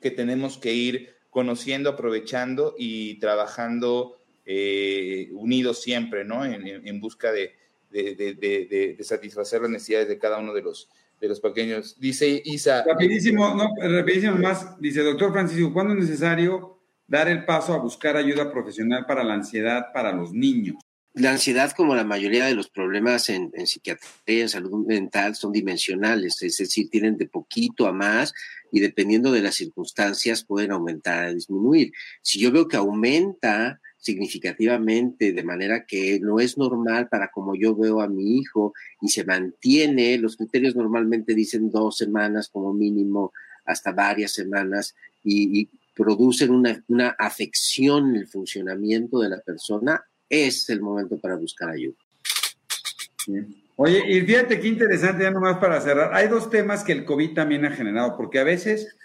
[0.00, 4.19] que tenemos que ir conociendo, aprovechando y trabajando
[4.52, 6.44] eh, unidos siempre, ¿no?
[6.44, 7.54] En, busca de,
[7.88, 10.88] de, satisfacer las necesidades de cada uno de los,
[11.20, 11.94] de los pequeños.
[12.00, 12.82] Dice Isa.
[12.84, 14.76] Rapidísimo, no, rapidísimo más.
[14.80, 19.34] Dice, doctor Francisco, ¿cuándo es necesario dar el paso a buscar ayuda profesional para la
[19.34, 20.78] ansiedad para los niños?
[21.14, 25.52] La ansiedad, como la mayoría de los problemas en, en psiquiatría, en salud mental, son
[25.52, 28.34] dimensionales, es decir, tienen de poquito a más
[28.72, 31.92] y dependiendo de las circunstancias pueden aumentar o disminuir.
[32.20, 37.76] Si yo veo que aumenta significativamente, de manera que no es normal para como yo
[37.76, 43.32] veo a mi hijo y se mantiene, los criterios normalmente dicen dos semanas como mínimo,
[43.66, 50.70] hasta varias semanas, y, producen una, una afección en el funcionamiento de la persona, es
[50.70, 51.96] el momento para buscar ayuda.
[53.76, 57.34] Oye, y fíjate qué interesante, ya nomás para cerrar, hay dos temas que el COVID
[57.34, 58.96] también ha generado, porque a veces,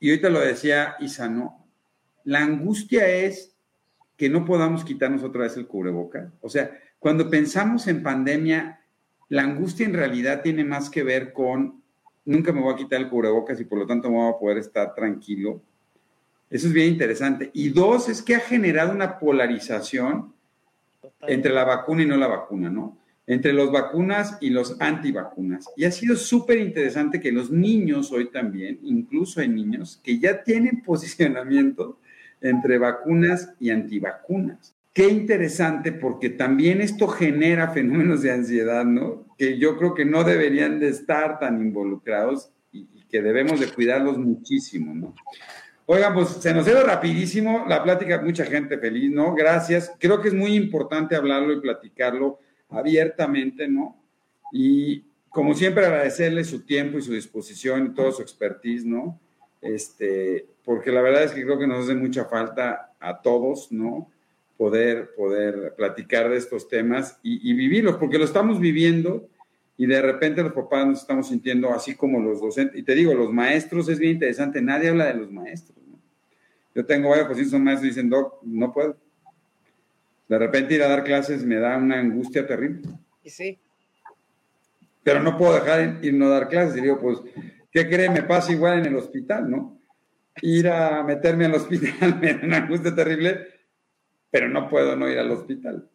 [0.00, 1.66] y ahorita lo decía Isa, ¿no?
[2.24, 3.53] La angustia es
[4.16, 6.32] que no podamos quitarnos otra vez el cubreboca.
[6.40, 8.80] O sea, cuando pensamos en pandemia,
[9.28, 11.82] la angustia en realidad tiene más que ver con
[12.24, 14.94] nunca me voy a quitar el cubrebocas y por lo tanto voy a poder estar
[14.94, 15.60] tranquilo.
[16.50, 17.50] Eso es bien interesante.
[17.52, 20.32] Y dos, es que ha generado una polarización
[21.22, 22.96] entre la vacuna y no la vacuna, ¿no?
[23.26, 25.66] Entre los vacunas y los antivacunas.
[25.76, 30.42] Y ha sido súper interesante que los niños hoy también, incluso hay niños que ya
[30.42, 31.98] tienen posicionamiento
[32.44, 34.74] entre vacunas y antivacunas.
[34.92, 39.24] Qué interesante porque también esto genera fenómenos de ansiedad, ¿no?
[39.38, 44.18] Que yo creo que no deberían de estar tan involucrados y, que debemos de cuidarlos
[44.18, 45.14] muchísimo, ¿no?
[45.86, 49.34] Oigan, pues se nos dio rapidísimo la plática, mucha gente feliz, ¿no?
[49.34, 49.92] Gracias.
[49.98, 53.96] Creo que es muy importante hablarlo y platicarlo abiertamente, ¿no?
[54.52, 59.18] Y como siempre agradecerle su tiempo y su disposición y toda su expertise, ¿no?
[59.62, 64.10] Este, porque la verdad es que creo que nos hace mucha falta a todos, ¿no?
[64.56, 69.28] Poder, poder platicar de estos temas y, vivirlos, porque lo estamos viviendo
[69.76, 72.78] y de repente los papás nos estamos sintiendo así como los docentes.
[72.78, 75.76] Y te digo, los maestros es bien interesante, nadie habla de los maestros.
[75.86, 75.98] ¿no?
[76.74, 78.96] Yo tengo varios pacientes son maestros y dicen, Doc, no puedo.
[80.28, 82.88] De repente ir a dar clases me da una angustia terrible.
[83.22, 83.58] Y sí.
[85.02, 86.78] Pero no puedo dejar ir no dar clases.
[86.78, 87.18] Y digo, pues,
[87.70, 88.08] ¿qué cree?
[88.08, 89.74] Me pasa igual en el hospital, ¿no?
[90.42, 93.46] Ir a meterme al hospital me da una angustia terrible,
[94.30, 95.88] pero no puedo no ir al hospital.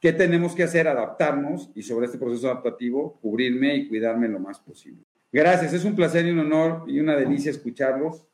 [0.00, 0.88] ¿Qué tenemos que hacer?
[0.88, 5.02] Adaptarnos y sobre este proceso adaptativo, cubrirme y cuidarme lo más posible.
[5.32, 8.26] Gracias, es un placer y un honor y una delicia escucharlos.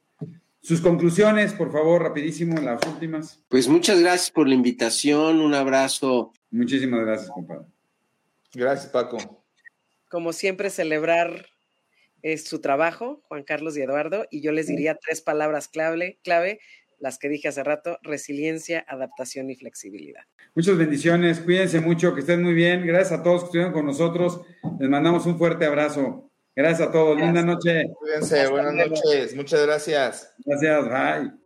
[0.61, 3.45] Sus conclusiones, por favor, rapidísimo, las últimas.
[3.49, 6.33] Pues muchas gracias por la invitación, un abrazo.
[6.51, 7.67] Muchísimas gracias, compadre.
[8.55, 9.45] Gracias, Paco.
[10.09, 11.47] Como siempre, celebrar
[12.33, 16.59] es su trabajo, Juan Carlos y Eduardo, y yo les diría tres palabras clave, clave,
[16.99, 20.25] las que dije hace rato, resiliencia, adaptación y flexibilidad.
[20.57, 22.85] Muchas bendiciones, cuídense mucho, que estén muy bien.
[22.85, 24.41] Gracias a todos que estuvieron con nosotros.
[24.81, 26.29] Les mandamos un fuerte abrazo.
[26.57, 27.17] Gracias a todos.
[27.17, 27.85] Linda noche.
[28.01, 29.37] Cuídense, buenas noches.
[29.37, 30.35] Muchas gracias.
[30.45, 31.46] Gracias, bye.